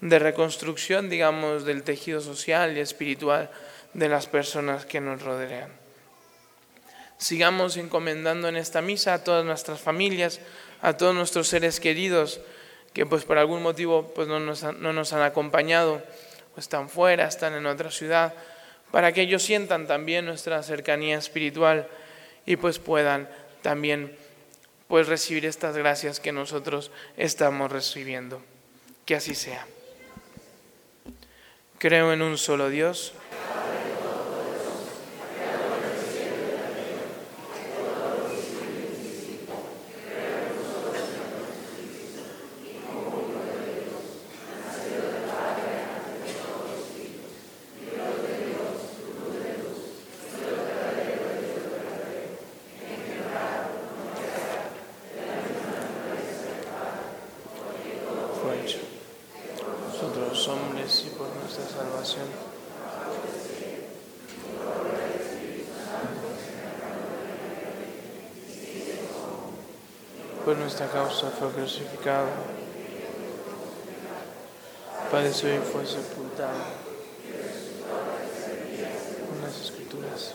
de 0.01 0.19
reconstrucción, 0.19 1.09
digamos, 1.09 1.65
del 1.65 1.85
tejido 1.85 2.21
social 2.21 2.77
y 2.77 2.81
espiritual 2.81 3.49
de 3.95 4.09
las 4.09 4.27
personas 4.27 4.87
que 4.87 5.01
nos 5.01 5.23
rodean. 5.23 5.71
Sigamos 7.19 7.77
encomendando 7.77 8.49
en 8.49 8.57
esta 8.57 8.83
misa 8.83 9.15
a 9.15 9.23
todas 9.23 9.45
nuestras 9.45 9.79
familias, 9.79 10.41
a 10.83 10.97
todos 10.97 11.15
nuestros 11.15 11.47
seres 11.47 11.79
queridos 11.79 12.41
que 12.93 13.07
pues 13.07 13.23
por 13.23 13.39
algún 13.39 13.63
motivo 13.63 14.13
pues 14.17 14.27
no 14.27 14.41
nos, 14.41 14.65
han, 14.65 14.83
no 14.83 14.93
nos 14.93 15.13
han 15.13 15.23
acompañado 15.23 16.03
o 16.57 16.59
están 16.59 16.89
fuera, 16.89 17.29
están 17.29 17.55
en 17.55 17.67
otra 17.67 17.93
ciudad, 17.93 18.35
para 18.91 19.13
que 19.13 19.21
ellos 19.21 19.45
sientan 19.45 19.87
también 19.87 20.27
nuestra 20.27 20.61
cercanía 20.65 21.17
espiritual 21.17 21.87
y 22.47 22.57
pues 22.57 22.81
puedan 22.81 23.29
también 23.63 24.26
pues 24.89 25.09
recibir 25.09 25.47
estas 25.47 25.77
gracias 25.77 26.21
que 26.21 26.33
nosotros 26.33 26.91
estamos 27.17 27.71
recibiendo. 27.71 28.43
Que 29.05 29.17
así 29.17 29.35
sea. 29.35 29.67
Creo 31.79 32.13
en 32.13 32.23
un 32.23 32.39
solo 32.39 32.69
Dios. 32.69 33.15
fue 58.47 58.61
hecho. 58.63 58.79
Nosotros 59.87 60.29
los 60.29 60.49
hombres 60.49 61.05
y 61.07 61.11
por 61.17 61.29
nuestra 61.37 61.65
salvación. 61.67 62.27
Por 70.45 70.57
nuestra 70.87 71.03
causa 71.03 71.31
fue 71.31 71.51
crucificado. 71.51 72.29
Padeció 75.11 75.55
y 75.55 75.59
fue 75.59 75.87
sepultado. 75.87 76.59
En 79.35 79.43
las 79.43 79.61
escrituras. 79.61 80.35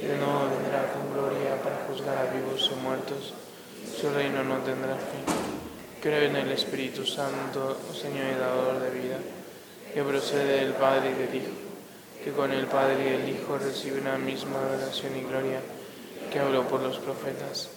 De 0.00 0.16
nuevo 0.16 0.48
vendrá 0.50 0.92
con 0.92 1.12
gloria 1.12 1.62
para 1.62 1.86
juzgar 1.88 2.18
a 2.18 2.32
vivos 2.32 2.70
y 2.72 2.82
muertos. 2.82 3.34
Su 4.00 4.10
reino 4.10 4.44
no 4.44 4.58
tendrá 4.58 4.94
fin. 4.96 5.24
Creo 6.00 6.22
en 6.30 6.36
el 6.36 6.52
Espíritu 6.52 7.04
Santo, 7.04 7.76
Señor 7.92 8.26
y 8.32 8.38
dador 8.38 8.80
de 8.80 8.90
vida, 8.90 9.18
que 9.92 10.02
procede 10.02 10.60
del 10.60 10.74
Padre 10.74 11.10
y 11.10 11.14
del 11.14 11.34
Hijo, 11.34 11.67
que 12.28 12.34
con 12.34 12.52
el 12.52 12.66
Padre 12.66 13.04
y 13.04 13.14
el 13.22 13.28
Hijo 13.30 13.56
recibe 13.56 14.02
una 14.02 14.18
misma 14.18 14.60
adoración 14.60 15.16
y 15.16 15.22
gloria, 15.22 15.62
que 16.30 16.38
habló 16.38 16.68
por 16.68 16.82
los 16.82 16.98
profetas. 16.98 17.70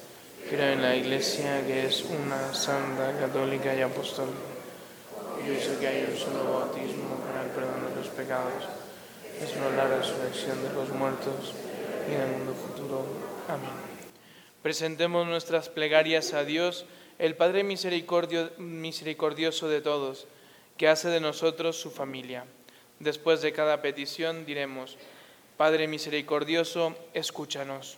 Creo 0.49 0.73
en 0.73 0.81
la 0.81 0.93
Iglesia, 0.93 1.65
que 1.65 1.85
es 1.85 2.03
una 2.03 2.53
santa, 2.53 3.17
católica 3.17 3.73
y 3.73 3.81
apostólica. 3.81 4.35
Yo 5.47 5.53
sé 5.55 5.77
que 5.79 5.87
hay 5.87 6.05
un 6.11 6.17
solo 6.17 6.51
bautismo 6.51 7.15
para 7.25 7.45
el 7.45 7.51
perdón 7.51 7.89
de 7.91 7.95
los 7.95 8.09
pecados. 8.09 8.67
Es 9.41 9.55
una 9.55 9.69
la 9.69 9.97
resurrección 9.97 10.61
de 10.63 10.73
los 10.73 10.89
muertos 10.89 11.53
y 12.09 12.15
en 12.15 12.21
el 12.21 12.31
mundo 12.31 12.53
futuro. 12.53 13.05
Amén. 13.47 13.69
Presentemos 14.61 15.25
nuestras 15.27 15.69
plegarias 15.69 16.33
a 16.33 16.43
Dios, 16.43 16.85
el 17.19 17.37
Padre 17.37 17.63
misericordio- 17.63 18.51
misericordioso 18.57 19.69
de 19.69 19.79
todos, 19.79 20.27
que 20.75 20.89
hace 20.89 21.07
de 21.07 21.21
nosotros 21.21 21.79
su 21.79 21.89
familia. 21.89 22.43
Después 23.01 23.41
de 23.41 23.51
cada 23.51 23.81
petición 23.81 24.45
diremos, 24.45 24.95
Padre 25.57 25.87
misericordioso, 25.87 26.95
escúchanos. 27.15 27.97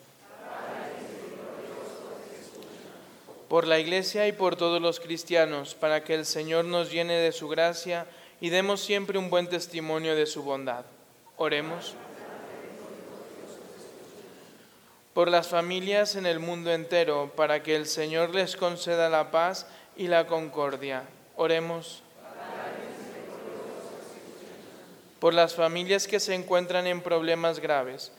Por 3.49 3.67
la 3.67 3.79
Iglesia 3.79 4.27
y 4.27 4.31
por 4.31 4.55
todos 4.55 4.81
los 4.81 5.01
cristianos, 5.01 5.75
para 5.75 6.05
que 6.05 6.13
el 6.13 6.25
Señor 6.25 6.63
nos 6.65 6.89
llene 6.89 7.15
de 7.15 7.33
su 7.33 7.49
gracia 7.49 8.07
y 8.39 8.49
demos 8.49 8.79
siempre 8.79 9.19
un 9.19 9.29
buen 9.29 9.47
testimonio 9.47 10.15
de 10.15 10.25
su 10.25 10.41
bondad. 10.41 10.85
Oremos. 11.35 11.95
por 15.13 15.29
las 15.29 15.47
familias 15.47 16.15
en 16.15 16.25
el 16.25 16.39
mundo 16.39 16.71
entero, 16.71 17.31
para 17.35 17.61
que 17.61 17.75
el 17.75 17.85
Señor 17.85 18.33
les 18.33 18.55
conceda 18.55 19.09
la 19.09 19.29
paz 19.29 19.67
y 19.95 20.07
la 20.07 20.25
concordia. 20.25 21.03
Oremos. 21.35 22.02
Por 25.23 25.33
las 25.33 25.55
familias 25.55 26.05
que 26.05 26.19
se 26.19 26.35
encuentran 26.35 26.85
en 26.85 26.99
problemas 26.99 27.61
graves, 27.61 28.11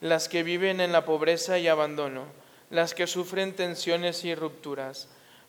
las 0.00 0.28
que 0.28 0.42
viven 0.42 0.80
en 0.80 0.90
la 0.90 1.04
pobreza 1.04 1.60
y 1.60 1.68
abandono, 1.68 2.24
las 2.68 2.94
que 2.94 3.06
sufren 3.06 3.54
tensiones 3.54 4.24
y 4.24 4.34
rupturas, 4.34 5.06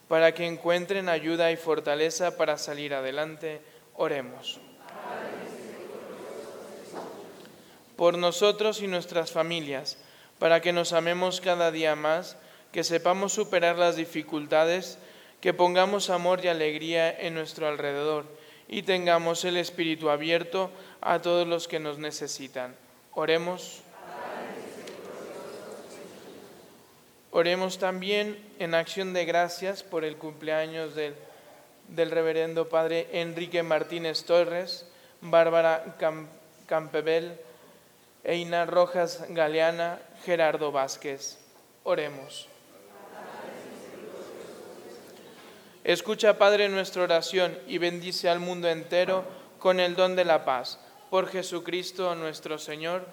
para 0.08 0.36
que 0.36 0.46
encuentren 0.46 1.10
ayuda 1.10 1.52
y 1.52 1.58
fortaleza 1.58 2.38
para 2.38 2.60
salir 2.60 2.94
adelante. 2.94 3.60
Oremos. 3.96 4.60
Por 7.96 8.20
nosotros 8.20 8.80
y 8.84 8.86
nuestras 8.86 9.32
familias, 9.32 9.98
para 10.38 10.62
que 10.62 10.74
nos 10.74 10.94
amemos 10.94 11.42
cada 11.42 11.72
día 11.72 11.96
más, 11.96 12.38
que 12.72 12.84
sepamos 12.84 13.34
superar 13.34 13.80
las 13.80 13.96
dificultades, 13.96 15.00
que 15.42 15.56
pongamos 15.56 16.12
amor 16.12 16.46
y 16.46 16.50
alegría 16.50 17.12
en 17.12 17.34
nuestro 17.34 17.68
alrededor 17.68 18.43
y 18.74 18.82
tengamos 18.82 19.46
el 19.46 19.58
espíritu 19.58 20.10
abierto 20.10 20.72
a 21.00 21.22
todos 21.22 21.48
los 21.48 21.68
que 21.68 21.80
nos 21.80 22.00
necesitan. 22.00 22.76
Oremos. 23.14 23.82
Oremos 27.30 27.78
también 27.78 28.38
en 28.58 28.74
acción 28.74 29.14
de 29.14 29.26
gracias 29.26 29.84
por 29.84 30.04
el 30.04 30.18
cumpleaños 30.18 30.96
del, 30.96 31.14
del 31.88 32.10
reverendo 32.10 32.70
Padre 32.70 33.08
Enrique 33.12 33.62
Martínez 33.64 34.24
Torres, 34.24 34.88
Bárbara 35.22 35.96
Cam- 36.00 36.28
Campebel, 36.66 37.40
Eina 38.24 38.66
Rojas 38.66 39.24
Galeana, 39.30 40.00
Gerardo 40.26 40.72
Vázquez. 40.72 41.38
Oremos. 41.84 42.48
Escucha, 45.84 46.38
Padre, 46.38 46.70
nuestra 46.70 47.04
oración 47.04 47.58
y 47.68 47.78
bendice 47.78 48.30
al 48.30 48.40
mundo 48.40 48.70
entero 48.70 49.26
con 49.60 49.82
el 49.82 49.96
don 49.96 50.16
de 50.16 50.24
la 50.24 50.46
paz. 50.46 50.80
Por 51.10 51.28
Jesucristo 51.28 52.16
nuestro 52.16 52.58
Señor. 52.58 53.06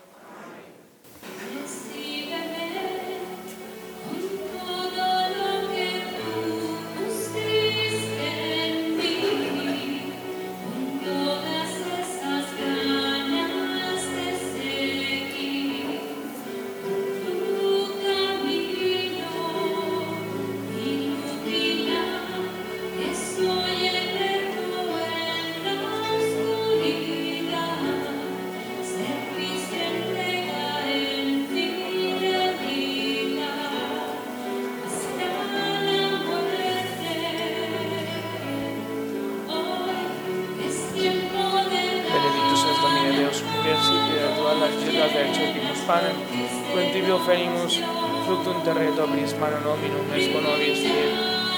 Mano 49.61 49.77
nominum 49.77 50.13
est 50.17 50.33
nobis 50.33 50.81
fiel, 50.81 51.13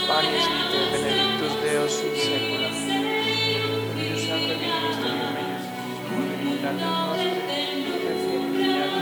panis 0.06 0.46
vitae 0.50 0.86
benedictus 0.92 1.54
Deus 1.62 1.94
in 2.02 2.14
saecula. 2.22 2.68
Spiritus 3.90 4.22
Sancto, 4.26 4.54
vini 4.60 4.78
mysterium 4.86 5.30
meius, 5.36 5.64
divinitate 6.28 6.82
nostre, 6.82 7.40
et 8.10 8.18
fiat 8.22 8.92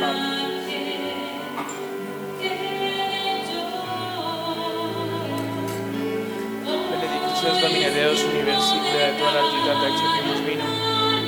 Pater. 0.00 0.34
Benedictus 6.90 7.40
es 7.50 7.56
Domine 7.62 7.90
Deus 7.94 8.20
universicle 8.32 8.98
et 9.08 9.14
tua 9.18 9.30
largitate 9.36 9.84
accepimus 9.90 10.40
vinum, 10.48 10.74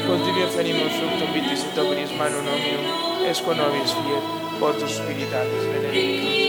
quod 0.07 0.21
tibi 0.25 0.43
oferimus 0.49 0.99
fructum 0.99 1.31
vitis 1.35 1.63
et 1.69 1.79
operis 1.85 2.11
manu 2.19 2.43
nominum, 2.43 2.87
es 3.31 3.39
con 3.43 3.57
nobis 3.57 3.95
fiet, 3.95 4.25
votus 4.59 4.99
spiritatis 4.99 5.65
benedictus 5.71 5.95
Deus 5.95 6.41
in. 6.41 6.46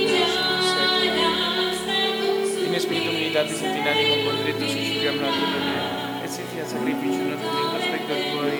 In 2.77 2.83
spiritum 2.83 3.15
unitatis 3.15 3.61
et 3.63 3.75
in 3.75 3.87
animo 3.89 4.17
contritus 4.25 4.75
et 4.75 4.83
subiam 4.85 5.17
natum 5.17 5.49
Domine, 5.53 6.21
et 6.23 6.29
sit 6.29 6.45
fiat 6.53 6.69
sacrificium 6.69 7.31
nostrum 7.31 7.57
in 7.63 7.73
prospecto 7.73 8.13
tuoi, 8.29 8.55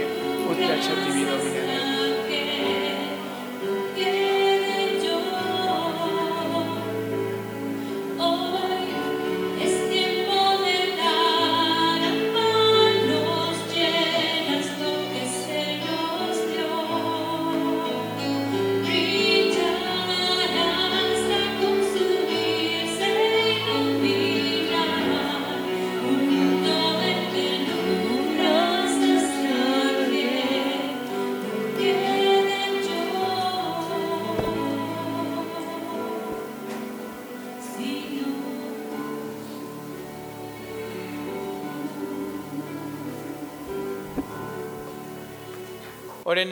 ut 0.50 0.58
te 0.58 0.74
acceptivi 0.74 1.30
Domine 1.30 1.62
Deus. 1.70 1.98
Hoy 2.02 2.07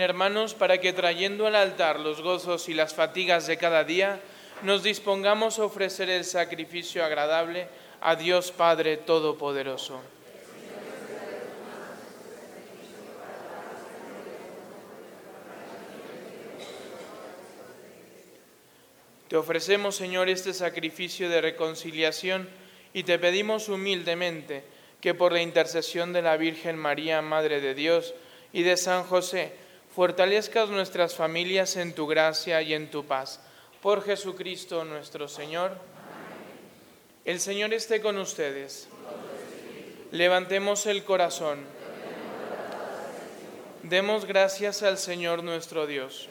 hermanos 0.05 0.53
para 0.53 0.79
que 0.79 0.93
trayendo 0.93 1.47
al 1.47 1.55
altar 1.55 1.99
los 1.99 2.21
gozos 2.21 2.69
y 2.69 2.73
las 2.73 2.93
fatigas 2.93 3.47
de 3.47 3.57
cada 3.57 3.83
día, 3.83 4.21
nos 4.61 4.83
dispongamos 4.83 5.59
a 5.59 5.65
ofrecer 5.65 6.09
el 6.09 6.23
sacrificio 6.23 7.03
agradable 7.03 7.67
a 7.99 8.15
Dios 8.15 8.51
Padre 8.51 8.97
Todopoderoso. 8.97 9.99
Te 19.27 19.35
ofrecemos, 19.35 19.95
Señor, 19.95 20.29
este 20.29 20.53
sacrificio 20.53 21.29
de 21.29 21.41
reconciliación 21.41 22.47
y 22.93 23.03
te 23.03 23.17
pedimos 23.17 23.69
humildemente 23.69 24.63
que 25.01 25.15
por 25.15 25.33
la 25.33 25.41
intercesión 25.41 26.13
de 26.13 26.21
la 26.21 26.37
Virgen 26.37 26.77
María, 26.77 27.21
Madre 27.21 27.59
de 27.59 27.73
Dios, 27.73 28.13
y 28.53 28.63
de 28.63 28.77
San 28.77 29.03
José, 29.03 29.64
fortalezcas 29.95 30.69
nuestras 30.69 31.15
familias 31.15 31.77
en 31.77 31.93
tu 31.93 32.05
gracia 32.05 32.61
y 32.61 32.73
en 32.73 32.91
tu 32.91 33.05
paz. 33.05 33.39
Por 33.81 34.03
Jesucristo 34.03 34.83
nuestro 34.83 35.29
Señor. 35.29 35.71
El 37.23 37.39
Señor 37.39 37.73
esté 37.73 38.01
con 38.01 38.17
ustedes. 38.17 38.89
Levantemos 40.11 40.85
el 40.85 41.05
corazón. 41.05 41.59
Demos 43.83 44.25
gracias 44.25 44.83
al 44.83 44.97
Señor 44.97 45.43
nuestro 45.43 45.87
Dios. 45.87 46.27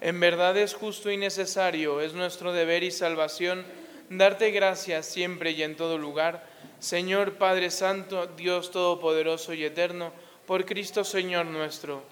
En 0.00 0.20
verdad 0.20 0.56
es 0.56 0.74
justo 0.74 1.10
y 1.10 1.16
necesario, 1.16 2.00
es 2.00 2.14
nuestro 2.14 2.52
deber 2.52 2.84
y 2.84 2.92
salvación 2.92 3.66
darte 4.10 4.50
gracias 4.50 5.06
siempre 5.06 5.52
y 5.52 5.62
en 5.62 5.76
todo 5.76 5.96
lugar, 5.96 6.44
Señor 6.78 7.34
Padre 7.34 7.70
Santo, 7.70 8.26
Dios 8.26 8.70
Todopoderoso 8.70 9.54
y 9.54 9.64
Eterno, 9.64 10.12
por 10.50 10.66
Cristo 10.66 11.04
Señor 11.04 11.46
nuestro, 11.46 12.02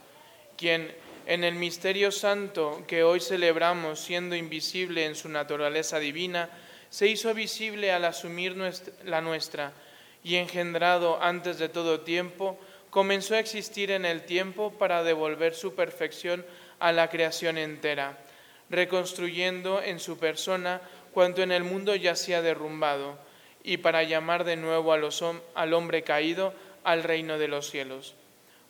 quien 0.57 0.95
en 1.27 1.43
el 1.43 1.57
misterio 1.57 2.13
santo 2.13 2.85
que 2.87 3.03
hoy 3.03 3.19
celebramos, 3.19 3.99
siendo 3.99 4.37
invisible 4.37 5.07
en 5.07 5.17
su 5.17 5.29
naturaleza 5.29 5.99
divina, 5.99 6.49
se 6.89 7.09
hizo 7.09 7.35
visible 7.35 7.91
al 7.91 8.05
asumir 8.05 8.55
nuestra- 8.55 8.93
la 9.03 9.21
nuestra 9.21 9.73
y 10.23 10.37
engendrado 10.37 11.21
antes 11.21 11.59
de 11.59 11.69
todo 11.69 12.03
tiempo, 12.03 12.57
comenzó 12.91 13.35
a 13.35 13.41
existir 13.41 13.91
en 13.91 14.05
el 14.05 14.25
tiempo 14.25 14.71
para 14.71 15.03
devolver 15.03 15.57
su 15.57 15.75
perfección 15.75 16.47
a 16.79 16.93
la 16.93 17.11
creación 17.11 17.59
entera, 17.59 18.19
reconstruyendo 18.71 19.83
en 19.83 19.99
su 19.99 20.17
persona 20.17 20.81
cuanto 21.13 21.43
en 21.43 21.51
el 21.51 21.65
mundo 21.65 21.93
yacía 21.97 22.41
derrumbado, 22.41 23.19
y 23.65 23.79
para 23.79 24.05
llamar 24.05 24.45
de 24.45 24.55
nuevo 24.55 24.93
al 24.93 25.75
hombre 25.75 26.05
caído 26.05 26.55
al 26.85 27.03
reino 27.03 27.37
de 27.37 27.49
los 27.49 27.69
cielos. 27.69 28.15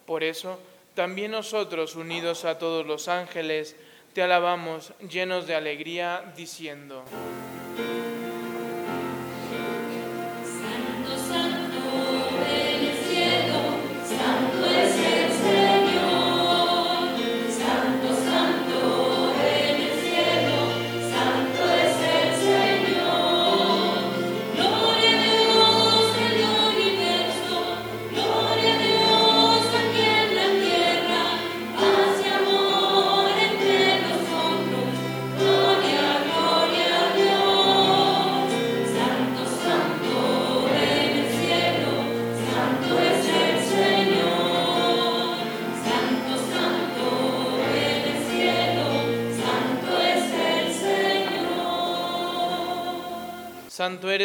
Por 0.08 0.24
eso, 0.24 0.58
también 0.94 1.32
nosotros, 1.32 1.94
unidos 1.94 2.46
a 2.46 2.58
todos 2.58 2.86
los 2.86 3.08
ángeles, 3.08 3.76
te 4.14 4.22
alabamos 4.22 4.94
llenos 5.06 5.46
de 5.46 5.54
alegría, 5.54 6.32
diciendo, 6.34 7.04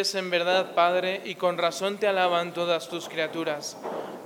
en 0.04 0.30
verdad, 0.30 0.76
Padre, 0.76 1.22
y 1.24 1.36
con 1.36 1.58
razón 1.58 1.98
te 1.98 2.08
alaban 2.08 2.54
todas 2.54 2.89
tus 2.89 3.08
criaturas, 3.08 3.78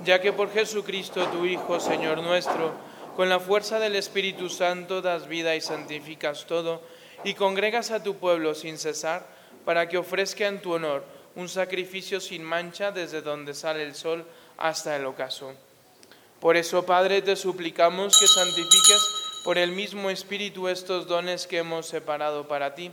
ya 0.04 0.20
que 0.20 0.32
por 0.32 0.52
Jesucristo, 0.52 1.24
tu 1.28 1.46
Hijo, 1.46 1.78
Señor 1.78 2.22
nuestro, 2.22 2.72
con 3.14 3.28
la 3.28 3.38
fuerza 3.38 3.78
del 3.78 3.94
Espíritu 3.94 4.48
Santo 4.48 5.00
das 5.00 5.28
vida 5.28 5.54
y 5.54 5.60
santificas 5.60 6.46
todo, 6.46 6.82
y 7.24 7.34
congregas 7.34 7.92
a 7.92 8.02
tu 8.02 8.16
pueblo 8.16 8.54
sin 8.54 8.76
cesar, 8.76 9.26
para 9.64 9.88
que 9.88 9.98
ofrezca 9.98 10.48
en 10.48 10.60
tu 10.60 10.72
honor 10.74 11.04
un 11.36 11.48
sacrificio 11.48 12.20
sin 12.20 12.42
mancha 12.42 12.90
desde 12.90 13.22
donde 13.22 13.54
sale 13.54 13.84
el 13.84 13.94
sol 13.94 14.26
hasta 14.56 14.96
el 14.96 15.06
ocaso. 15.06 15.54
Por 16.40 16.56
eso, 16.56 16.84
Padre, 16.84 17.22
te 17.22 17.36
suplicamos 17.36 18.18
que 18.18 18.26
santifiques 18.26 19.42
por 19.44 19.58
el 19.58 19.72
mismo 19.72 20.10
Espíritu 20.10 20.68
estos 20.68 21.06
dones 21.06 21.46
que 21.46 21.58
hemos 21.58 21.86
separado 21.86 22.48
para 22.48 22.74
ti, 22.74 22.90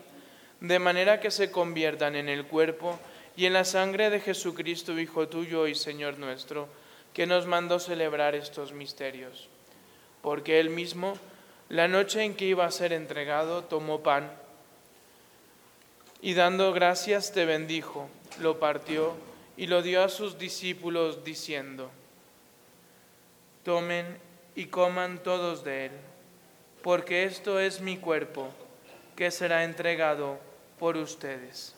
de 0.62 0.80
manera 0.80 1.20
que 1.20 1.32
se 1.32 1.52
conviertan 1.52 2.16
en 2.16 2.30
el 2.30 2.46
cuerpo 2.46 3.00
y 3.36 3.46
en 3.46 3.54
la 3.54 3.66
sangre 3.66 4.10
de 4.10 4.20
Jesucristo, 4.20 4.98
Hijo 5.00 5.28
tuyo 5.28 5.68
y 5.68 5.76
Señor 5.76 6.18
nuestro, 6.18 6.68
que 7.14 7.26
nos 7.26 7.46
mandó 7.46 7.80
celebrar 7.80 8.36
estos 8.36 8.74
misterios. 8.74 9.50
Porque 10.22 10.60
él 10.60 10.70
mismo, 10.70 11.18
la 11.70 11.88
noche 11.88 12.24
en 12.24 12.36
que 12.36 12.46
iba 12.46 12.66
a 12.66 12.72
ser 12.72 12.94
entregado, 12.94 13.64
tomó 13.64 14.02
pan 14.02 14.32
y 16.22 16.34
dando 16.34 16.74
gracias 16.74 17.32
te 17.34 17.46
bendijo, 17.46 18.10
lo 18.40 18.60
partió 18.60 19.14
y 19.58 19.68
lo 19.68 19.82
dio 19.82 20.04
a 20.04 20.10
sus 20.10 20.38
discípulos 20.38 21.24
diciendo, 21.24 21.92
Tomen 23.64 24.18
y 24.56 24.66
coman 24.66 25.22
todos 25.22 25.64
de 25.64 25.88
él, 25.88 25.92
porque 26.82 27.26
esto 27.26 27.60
es 27.60 27.82
mi 27.82 27.98
cuerpo, 27.98 28.50
que 29.16 29.32
será 29.32 29.64
entregado 29.64 30.38
por 30.78 30.98
ustedes. 30.98 31.74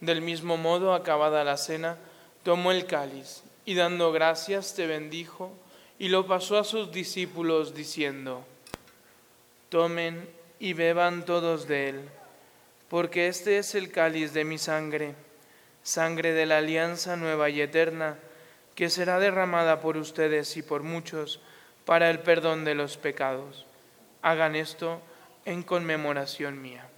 Del 0.00 0.20
mismo 0.20 0.56
modo, 0.56 0.94
acabada 0.94 1.44
la 1.44 1.56
cena, 1.56 1.96
tomó 2.42 2.72
el 2.72 2.86
cáliz 2.86 3.44
y 3.64 3.76
dando 3.76 4.10
gracias 4.10 4.74
te 4.74 4.88
bendijo 4.88 5.52
y 5.96 6.08
lo 6.08 6.26
pasó 6.26 6.58
a 6.58 6.64
sus 6.64 6.90
discípulos 6.90 7.72
diciendo, 7.72 8.44
Tomen 9.68 10.28
y 10.58 10.72
beban 10.72 11.24
todos 11.24 11.68
de 11.68 11.90
él, 11.90 12.08
porque 12.88 13.28
este 13.28 13.58
es 13.58 13.76
el 13.76 13.92
cáliz 13.92 14.32
de 14.32 14.44
mi 14.44 14.58
sangre, 14.58 15.14
sangre 15.82 16.32
de 16.32 16.46
la 16.46 16.58
alianza 16.58 17.16
nueva 17.16 17.50
y 17.50 17.60
eterna, 17.60 18.18
que 18.74 18.88
será 18.88 19.18
derramada 19.18 19.80
por 19.80 19.96
ustedes 19.96 20.56
y 20.56 20.62
por 20.62 20.82
muchos 20.82 21.40
para 21.84 22.10
el 22.10 22.20
perdón 22.20 22.64
de 22.64 22.74
los 22.74 22.96
pecados. 22.96 23.66
Hagan 24.22 24.56
esto 24.56 25.02
en 25.44 25.62
conmemoración 25.62 26.60
mía. 26.62 26.88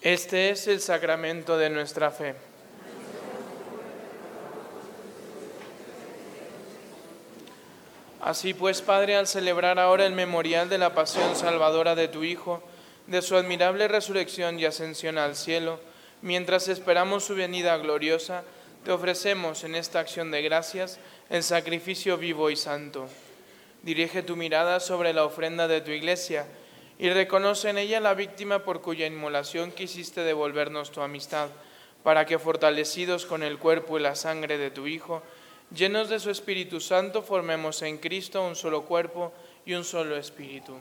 Este 0.00 0.50
es 0.50 0.66
el 0.66 0.80
sacramento 0.80 1.56
de 1.56 1.70
nuestra 1.70 2.10
fe. 2.10 2.34
Así 8.22 8.54
pues, 8.54 8.82
Padre, 8.82 9.16
al 9.16 9.26
celebrar 9.26 9.80
ahora 9.80 10.06
el 10.06 10.12
memorial 10.12 10.68
de 10.68 10.78
la 10.78 10.94
pasión 10.94 11.34
salvadora 11.34 11.96
de 11.96 12.06
tu 12.06 12.22
Hijo, 12.22 12.62
de 13.08 13.20
su 13.20 13.34
admirable 13.34 13.88
resurrección 13.88 14.60
y 14.60 14.64
ascensión 14.64 15.18
al 15.18 15.34
cielo, 15.34 15.80
mientras 16.22 16.68
esperamos 16.68 17.24
su 17.24 17.34
venida 17.34 17.76
gloriosa, 17.78 18.44
te 18.84 18.92
ofrecemos 18.92 19.64
en 19.64 19.74
esta 19.74 19.98
acción 19.98 20.30
de 20.30 20.40
gracias 20.40 21.00
el 21.30 21.42
sacrificio 21.42 22.16
vivo 22.16 22.48
y 22.48 22.54
santo. 22.54 23.08
Dirige 23.82 24.22
tu 24.22 24.36
mirada 24.36 24.78
sobre 24.78 25.12
la 25.12 25.24
ofrenda 25.24 25.66
de 25.66 25.80
tu 25.80 25.90
iglesia 25.90 26.46
y 27.00 27.10
reconoce 27.10 27.70
en 27.70 27.78
ella 27.78 27.98
la 27.98 28.14
víctima 28.14 28.60
por 28.60 28.82
cuya 28.82 29.04
inmolación 29.04 29.72
quisiste 29.72 30.20
devolvernos 30.20 30.92
tu 30.92 31.00
amistad, 31.00 31.48
para 32.04 32.24
que 32.24 32.38
fortalecidos 32.38 33.26
con 33.26 33.42
el 33.42 33.58
cuerpo 33.58 33.98
y 33.98 34.02
la 34.02 34.14
sangre 34.14 34.58
de 34.58 34.70
tu 34.70 34.86
Hijo, 34.86 35.24
llenos 35.74 36.08
de 36.08 36.20
su 36.20 36.30
Espíritu 36.30 36.80
Santo, 36.80 37.22
formemos 37.22 37.82
en 37.82 37.98
Cristo 37.98 38.46
un 38.46 38.56
solo 38.56 38.82
cuerpo 38.82 39.32
y 39.64 39.74
un 39.74 39.84
solo 39.84 40.16
Espíritu. 40.16 40.76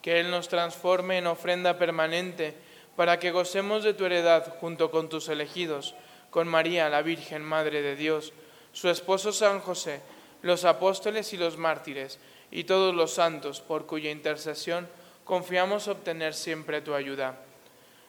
Que 0.00 0.20
Él 0.20 0.30
nos 0.30 0.48
transforme 0.48 1.18
en 1.18 1.26
ofrenda 1.26 1.78
permanente, 1.78 2.54
para 2.96 3.18
que 3.18 3.30
gocemos 3.30 3.84
de 3.84 3.94
tu 3.94 4.04
heredad 4.04 4.56
junto 4.60 4.90
con 4.90 5.08
tus 5.08 5.28
elegidos, 5.28 5.94
con 6.30 6.48
María, 6.48 6.88
la 6.88 7.02
Virgen 7.02 7.42
Madre 7.42 7.82
de 7.82 7.96
Dios, 7.96 8.32
su 8.72 8.88
esposo 8.88 9.32
San 9.32 9.60
José, 9.60 10.00
los 10.42 10.64
apóstoles 10.64 11.32
y 11.32 11.36
los 11.36 11.56
mártires, 11.56 12.18
y 12.50 12.64
todos 12.64 12.94
los 12.94 13.12
santos, 13.12 13.60
por 13.60 13.86
cuya 13.86 14.10
intercesión 14.10 14.88
confiamos 15.24 15.88
obtener 15.88 16.34
siempre 16.34 16.82
tu 16.82 16.94
ayuda. 16.94 17.38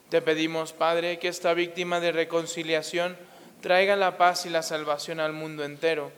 Te 0.09 0.21
pedimos, 0.21 0.73
Padre, 0.73 1.19
que 1.19 1.27
esta 1.27 1.53
víctima 1.53 1.99
de 1.99 2.11
reconciliación 2.11 3.17
traiga 3.63 3.95
la 3.95 4.17
paz 4.17 4.45
y 4.45 4.49
la 4.49 4.61
salvación 4.61 5.21
al 5.21 5.31
mundo 5.31 5.63
entero. 5.63 6.11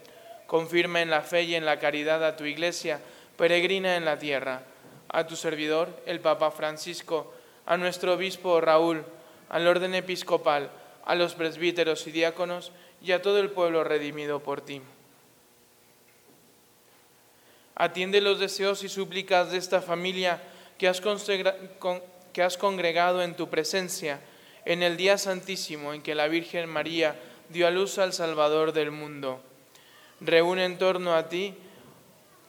Confirma 0.48 1.00
en 1.00 1.10
la 1.10 1.22
fe 1.22 1.44
y 1.44 1.54
en 1.54 1.64
la 1.64 1.78
caridad 1.78 2.24
a 2.24 2.36
tu 2.36 2.44
iglesia, 2.44 3.00
peregrina 3.38 3.96
en 3.96 4.04
la 4.04 4.18
tierra, 4.18 4.62
a 5.08 5.28
tu 5.28 5.36
servidor, 5.36 5.88
el 6.06 6.18
Papa 6.18 6.50
Francisco, 6.50 7.32
a 7.64 7.76
nuestro 7.76 8.14
obispo 8.14 8.60
Raúl, 8.60 9.04
al 9.48 9.66
orden 9.68 9.94
episcopal, 9.94 10.70
a 11.04 11.14
los 11.14 11.34
presbíteros 11.34 12.08
y 12.08 12.10
diáconos 12.10 12.72
y 13.00 13.12
a 13.12 13.22
todo 13.22 13.38
el 13.38 13.50
pueblo 13.50 13.84
redimido 13.84 14.40
por 14.40 14.60
ti. 14.60 14.82
Atiende 17.76 18.20
los 18.20 18.40
deseos 18.40 18.82
y 18.82 18.88
súplicas 18.88 19.52
de 19.52 19.58
esta 19.58 19.80
familia 19.80 20.42
que 20.78 20.88
has, 20.88 21.00
que 22.32 22.42
has 22.42 22.56
congregado 22.56 23.22
en 23.22 23.36
tu 23.36 23.48
presencia 23.48 24.18
en 24.64 24.82
el 24.82 24.96
día 24.96 25.16
santísimo 25.16 25.94
en 25.94 26.02
que 26.02 26.16
la 26.16 26.26
Virgen 26.26 26.68
María 26.68 27.14
dio 27.48 27.66
a 27.66 27.70
luz 27.70 27.98
al 27.98 28.12
Salvador 28.12 28.72
del 28.72 28.90
mundo. 28.90 29.40
Reúne 30.20 30.64
en 30.64 30.78
torno 30.78 31.14
a 31.14 31.28
ti, 31.28 31.54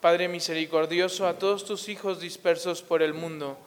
Padre 0.02 0.28
misericordioso, 0.28 1.28
a 1.28 1.40
todos 1.40 1.66
tus 1.66 1.90
hijos 1.90 2.20
dispersos 2.20 2.82
por 2.82 3.02
el 3.02 3.14
mundo, 3.14 3.58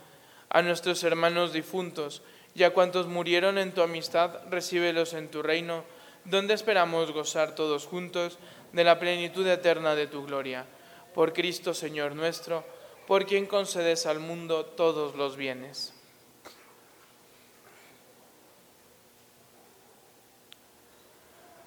a 0.49 0.63
nuestros 0.63 1.03
hermanos 1.03 1.53
difuntos 1.53 2.23
y 2.55 2.63
a 2.63 2.73
cuantos 2.73 3.07
murieron 3.07 3.59
en 3.59 3.73
tu 3.73 3.83
amistad, 3.83 4.39
recíbelos 4.49 5.13
en 5.13 5.29
tu 5.29 5.43
reino, 5.43 5.85
donde 6.25 6.55
esperamos 6.55 7.13
gozar 7.13 7.55
todos 7.55 7.87
juntos 7.87 8.39
de 8.73 8.85
la 8.85 8.99
plenitud 8.99 9.47
eterna 9.47 9.95
de 9.95 10.07
tu 10.07 10.25
gloria. 10.25 10.67
Por 11.15 11.33
Cristo 11.33 11.75
Señor 11.75 12.15
nuestro, 12.15 12.65
por 13.07 13.27
quien 13.27 13.47
concedes 13.47 14.07
al 14.07 14.21
mundo 14.21 14.65
todos 14.65 15.17
los 15.17 15.37
bienes. 15.37 15.93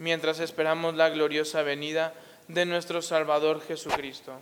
mientras 0.00 0.40
esperamos 0.40 0.96
la 0.96 1.08
gloriosa 1.10 1.62
venida 1.62 2.12
de 2.48 2.66
nuestro 2.66 3.00
Salvador 3.00 3.62
Jesucristo. 3.62 4.32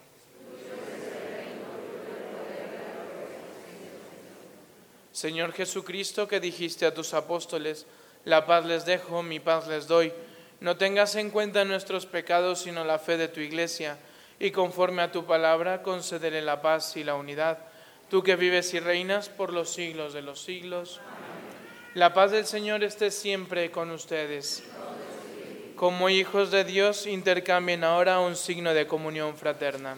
Señor 5.12 5.52
Jesucristo, 5.52 6.26
que 6.26 6.40
dijiste 6.40 6.86
a 6.86 6.94
tus 6.94 7.12
apóstoles, 7.12 7.84
la 8.24 8.46
paz 8.46 8.64
les 8.64 8.86
dejo, 8.86 9.22
mi 9.22 9.40
paz 9.40 9.68
les 9.68 9.86
doy, 9.86 10.12
no 10.60 10.78
tengas 10.78 11.14
en 11.16 11.30
cuenta 11.30 11.66
nuestros 11.66 12.06
pecados, 12.06 12.60
sino 12.60 12.84
la 12.84 12.98
fe 12.98 13.18
de 13.18 13.28
tu 13.28 13.40
iglesia, 13.40 13.98
y 14.40 14.52
conforme 14.52 15.02
a 15.02 15.12
tu 15.12 15.26
palabra, 15.26 15.82
concederé 15.82 16.40
la 16.40 16.62
paz 16.62 16.96
y 16.96 17.04
la 17.04 17.14
unidad 17.14 17.58
tú 18.10 18.22
que 18.22 18.36
vives 18.36 18.72
y 18.74 18.80
reinas 18.80 19.28
por 19.28 19.52
los 19.52 19.70
siglos 19.70 20.12
de 20.12 20.22
los 20.22 20.40
siglos. 20.40 21.00
La 21.94 22.14
paz 22.14 22.30
del 22.30 22.46
Señor 22.46 22.84
esté 22.84 23.10
siempre 23.10 23.70
con 23.70 23.90
ustedes. 23.90 24.62
Como 25.78 26.10
hijos 26.10 26.50
de 26.50 26.64
Dios, 26.64 27.06
intercambien 27.06 27.84
ahora 27.84 28.18
un 28.18 28.34
signo 28.34 28.74
de 28.74 28.88
comunión 28.88 29.36
fraterna. 29.36 29.94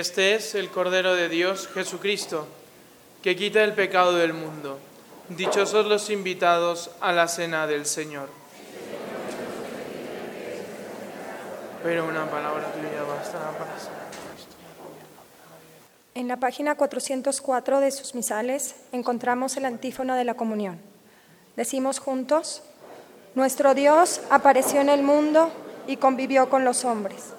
Este 0.00 0.34
es 0.34 0.54
el 0.54 0.70
Cordero 0.70 1.14
de 1.14 1.28
Dios, 1.28 1.68
Jesucristo, 1.74 2.46
que 3.22 3.36
quita 3.36 3.62
el 3.62 3.74
pecado 3.74 4.14
del 4.14 4.32
mundo. 4.32 4.78
Dichosos 5.28 5.84
los 5.84 6.08
invitados 6.08 6.90
a 7.02 7.12
la 7.12 7.28
cena 7.28 7.66
del 7.66 7.84
Señor. 7.84 8.30
Pero 11.82 12.06
una 12.06 12.24
palabra 12.30 12.72
tuya 12.72 13.02
bastará 13.02 13.50
para 13.50 13.78
salvar. 13.78 14.08
En 16.14 16.28
la 16.28 16.38
página 16.38 16.76
404 16.76 17.80
de 17.80 17.90
sus 17.90 18.14
misales 18.14 18.76
encontramos 18.92 19.58
el 19.58 19.66
antífono 19.66 20.14
de 20.14 20.24
la 20.24 20.32
comunión. 20.32 20.80
Decimos 21.56 21.98
juntos, 21.98 22.62
nuestro 23.34 23.74
Dios 23.74 24.22
apareció 24.30 24.80
en 24.80 24.88
el 24.88 25.02
mundo 25.02 25.52
y 25.86 25.98
convivió 25.98 26.48
con 26.48 26.64
los 26.64 26.86
hombres. 26.86 27.34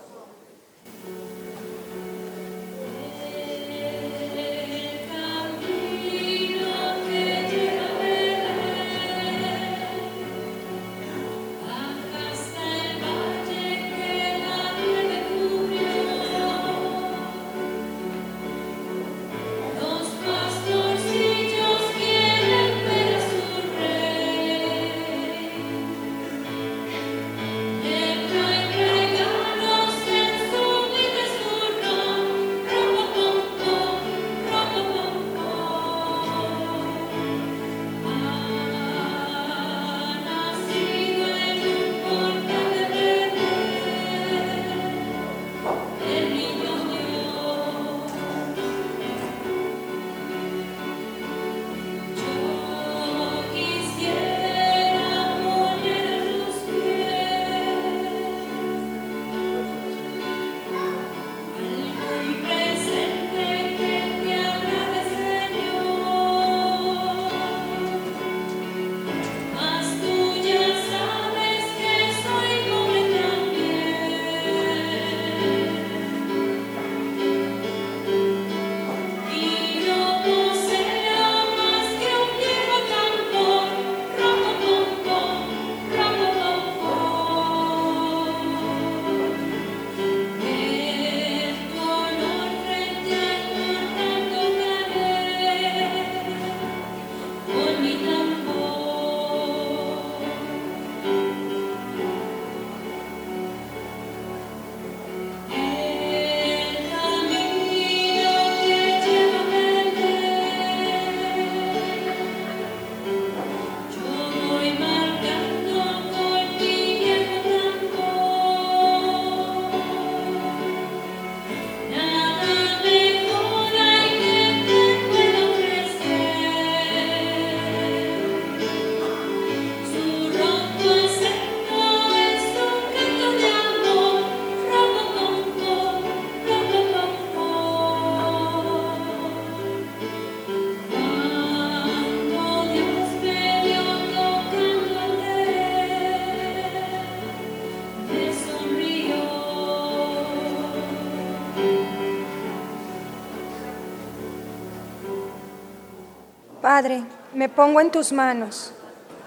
Padre, 156.81 157.03
me 157.35 157.47
pongo 157.47 157.79
en 157.79 157.91
tus 157.91 158.11
manos. 158.11 158.73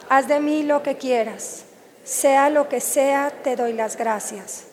Haz 0.09 0.27
de 0.27 0.41
mí 0.41 0.65
lo 0.65 0.83
que 0.83 0.97
quieras. 0.97 1.67
Sea 2.03 2.51
lo 2.51 2.69
que 2.69 2.81
sea, 2.81 3.31
te 3.31 3.55
doy 3.55 3.75
las 3.75 3.97
gracias. 3.97 4.65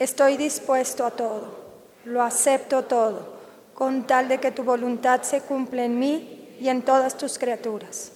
Estoy 0.00 0.38
dispuesto 0.38 1.04
a 1.04 1.10
todo. 1.10 1.54
Lo 2.06 2.22
acepto 2.22 2.84
todo, 2.84 3.34
con 3.74 4.06
tal 4.06 4.28
de 4.28 4.38
que 4.38 4.50
tu 4.50 4.62
voluntad 4.62 5.20
se 5.20 5.42
cumpla 5.42 5.84
en 5.84 5.98
mí 5.98 6.56
y 6.58 6.70
en 6.70 6.80
todas 6.80 7.18
tus 7.18 7.36
criaturas. 7.36 8.12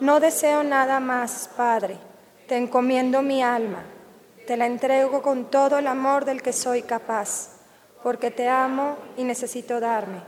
No 0.00 0.18
deseo 0.18 0.64
nada 0.64 0.98
más, 0.98 1.48
Padre. 1.56 1.96
Te 2.48 2.56
encomiendo 2.56 3.22
mi 3.22 3.40
alma. 3.40 3.84
Te 4.48 4.56
la 4.56 4.66
entrego 4.66 5.22
con 5.22 5.44
todo 5.44 5.78
el 5.78 5.86
amor 5.86 6.24
del 6.24 6.42
que 6.42 6.52
soy 6.52 6.82
capaz, 6.82 7.50
porque 8.02 8.32
te 8.32 8.48
amo 8.48 8.96
y 9.16 9.22
necesito 9.22 9.78
darme, 9.78 10.18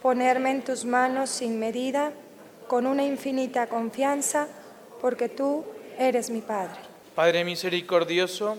ponerme 0.00 0.52
en 0.52 0.64
tus 0.64 0.86
manos 0.86 1.28
sin 1.28 1.58
medida, 1.58 2.12
con 2.66 2.86
una 2.86 3.04
infinita 3.04 3.66
confianza, 3.66 4.48
porque 5.00 5.28
tú 5.28 5.64
eres 5.98 6.30
mi 6.30 6.40
Padre. 6.40 6.78
Padre 7.14 7.44
misericordioso, 7.44 8.56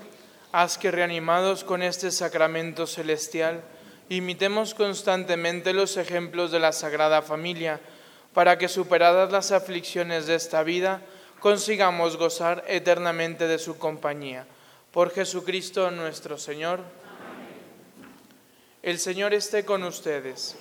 haz 0.51 0.77
que 0.77 0.91
reanimados 0.91 1.63
con 1.63 1.81
este 1.81 2.11
sacramento 2.11 2.85
celestial, 2.85 3.61
imitemos 4.09 4.73
constantemente 4.73 5.73
los 5.73 5.97
ejemplos 5.97 6.51
de 6.51 6.59
la 6.59 6.71
Sagrada 6.71 7.21
Familia, 7.21 7.79
para 8.33 8.57
que 8.57 8.67
superadas 8.67 9.31
las 9.31 9.51
aflicciones 9.51 10.27
de 10.27 10.35
esta 10.35 10.63
vida, 10.63 11.01
consigamos 11.39 12.17
gozar 12.17 12.63
eternamente 12.67 13.47
de 13.47 13.59
su 13.59 13.77
compañía. 13.77 14.45
Por 14.91 15.11
Jesucristo 15.11 15.91
nuestro 15.91 16.37
Señor. 16.37 16.81
El 18.81 18.99
Señor 18.99 19.33
esté 19.33 19.65
con 19.65 19.83
ustedes. 19.83 20.55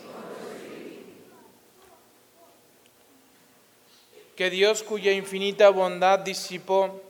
Que 4.42 4.50
Dios, 4.50 4.82
cuya 4.82 5.12
infinita 5.12 5.68
bondad 5.68 6.18
disipó 6.18 7.00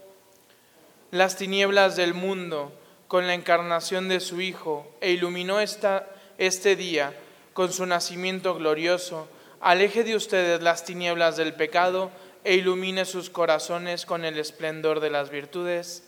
las 1.10 1.34
tinieblas 1.34 1.96
del 1.96 2.12
mundo 2.12 2.70
con 3.08 3.26
la 3.26 3.32
encarnación 3.32 4.06
de 4.10 4.20
su 4.20 4.42
Hijo 4.42 4.86
e 5.00 5.12
iluminó 5.12 5.58
esta, 5.58 6.06
este 6.36 6.76
día 6.76 7.14
con 7.54 7.72
su 7.72 7.86
nacimiento 7.86 8.54
glorioso, 8.54 9.28
aleje 9.62 10.04
de 10.04 10.14
ustedes 10.14 10.60
las 10.60 10.84
tinieblas 10.84 11.38
del 11.38 11.54
pecado 11.54 12.10
e 12.44 12.56
ilumine 12.56 13.06
sus 13.06 13.30
corazones 13.30 14.04
con 14.04 14.26
el 14.26 14.38
esplendor 14.38 15.00
de 15.00 15.08
las 15.08 15.30
virtudes. 15.30 16.02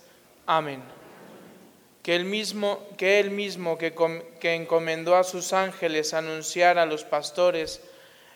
Amén. 0.45 0.83
Que 2.03 2.15
el 2.15 2.25
mismo 2.25 2.87
que, 2.99 3.19
él 3.19 3.31
mismo 3.31 3.79
que, 3.79 3.95
com- 3.95 4.21
que 4.39 4.53
encomendó 4.53 5.15
a 5.15 5.23
sus 5.23 5.53
ángeles 5.53 6.13
anunciar 6.13 6.77
a 6.77 6.85
los 6.85 7.03
pastores 7.03 7.81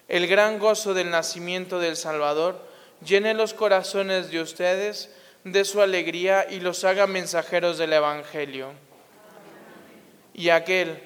el 0.07 0.25
gran 0.25 0.57
gozo 0.57 0.95
del 0.95 1.11
nacimiento 1.11 1.77
del 1.77 1.95
Salvador, 1.95 2.67
llene 3.05 3.33
los 3.33 3.53
corazones 3.53 4.31
de 4.31 4.41
ustedes 4.41 5.09
de 5.43 5.65
su 5.65 5.81
alegría 5.81 6.45
y 6.49 6.59
los 6.59 6.83
haga 6.83 7.07
mensajeros 7.07 7.77
del 7.77 7.93
Evangelio. 7.93 8.71
Y 10.33 10.49
aquel 10.49 11.01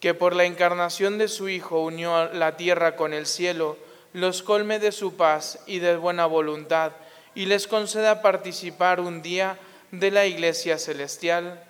que 0.00 0.14
por 0.14 0.34
la 0.34 0.44
encarnación 0.44 1.18
de 1.18 1.28
su 1.28 1.48
Hijo 1.48 1.80
unió 1.80 2.32
la 2.32 2.56
tierra 2.56 2.96
con 2.96 3.12
el 3.12 3.26
cielo, 3.26 3.76
los 4.12 4.42
colme 4.42 4.78
de 4.78 4.92
su 4.92 5.16
paz 5.16 5.58
y 5.66 5.78
de 5.78 5.96
buena 5.96 6.26
voluntad, 6.26 6.92
y 7.34 7.46
les 7.46 7.66
conceda 7.66 8.22
participar 8.22 9.00
un 9.00 9.22
día 9.22 9.58
de 9.90 10.10
la 10.10 10.26
Iglesia 10.26 10.78
celestial. 10.78 11.62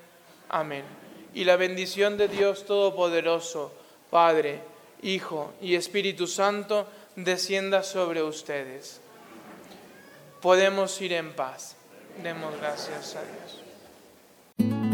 Amén. 0.48 0.84
Y 1.34 1.44
la 1.44 1.56
bendición 1.56 2.16
de 2.16 2.28
Dios 2.28 2.64
Todopoderoso, 2.66 3.72
Padre, 4.10 4.60
Hijo 5.02 5.52
y 5.60 5.74
Espíritu 5.74 6.26
Santo, 6.26 6.86
descienda 7.16 7.82
sobre 7.82 8.22
ustedes. 8.22 9.00
Podemos 10.40 11.00
ir 11.00 11.12
en 11.12 11.32
paz. 11.32 11.76
Demos 12.22 12.56
gracias 12.58 13.16
a 13.16 13.22
Dios. 13.22 14.85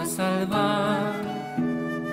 A 0.00 0.06
salvar 0.06 1.12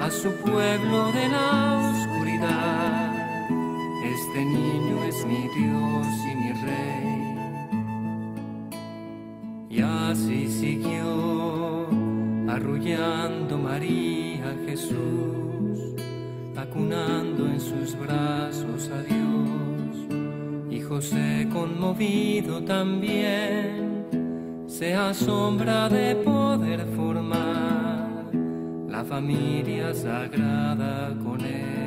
a 0.01 0.09
su 0.09 0.31
pueblo 0.37 1.11
de 1.11 1.29
la 1.29 1.91
oscuridad. 1.93 3.13
Este 4.03 4.43
niño 4.43 5.03
es 5.03 5.25
mi 5.25 5.47
Dios 5.57 6.07
y 6.31 6.35
mi 6.35 6.51
rey. 6.65 7.15
Y 9.69 9.81
así 9.81 10.47
siguió 10.47 11.87
arrullando 12.47 13.57
María 13.59 14.55
Jesús, 14.65 15.95
acunando 16.55 17.45
en 17.45 17.59
sus 17.59 17.95
brazos 17.99 18.89
a 18.89 19.01
Dios. 19.03 20.07
Y 20.71 20.81
José 20.81 21.47
conmovido 21.53 22.63
también 22.63 24.05
se 24.67 24.95
asombra 24.95 25.87
de 25.87 26.15
poder 26.15 26.85
formar 26.95 27.64
familia 29.07 29.93
sagrada 29.93 31.13
con 31.23 31.41
él. 31.41 31.84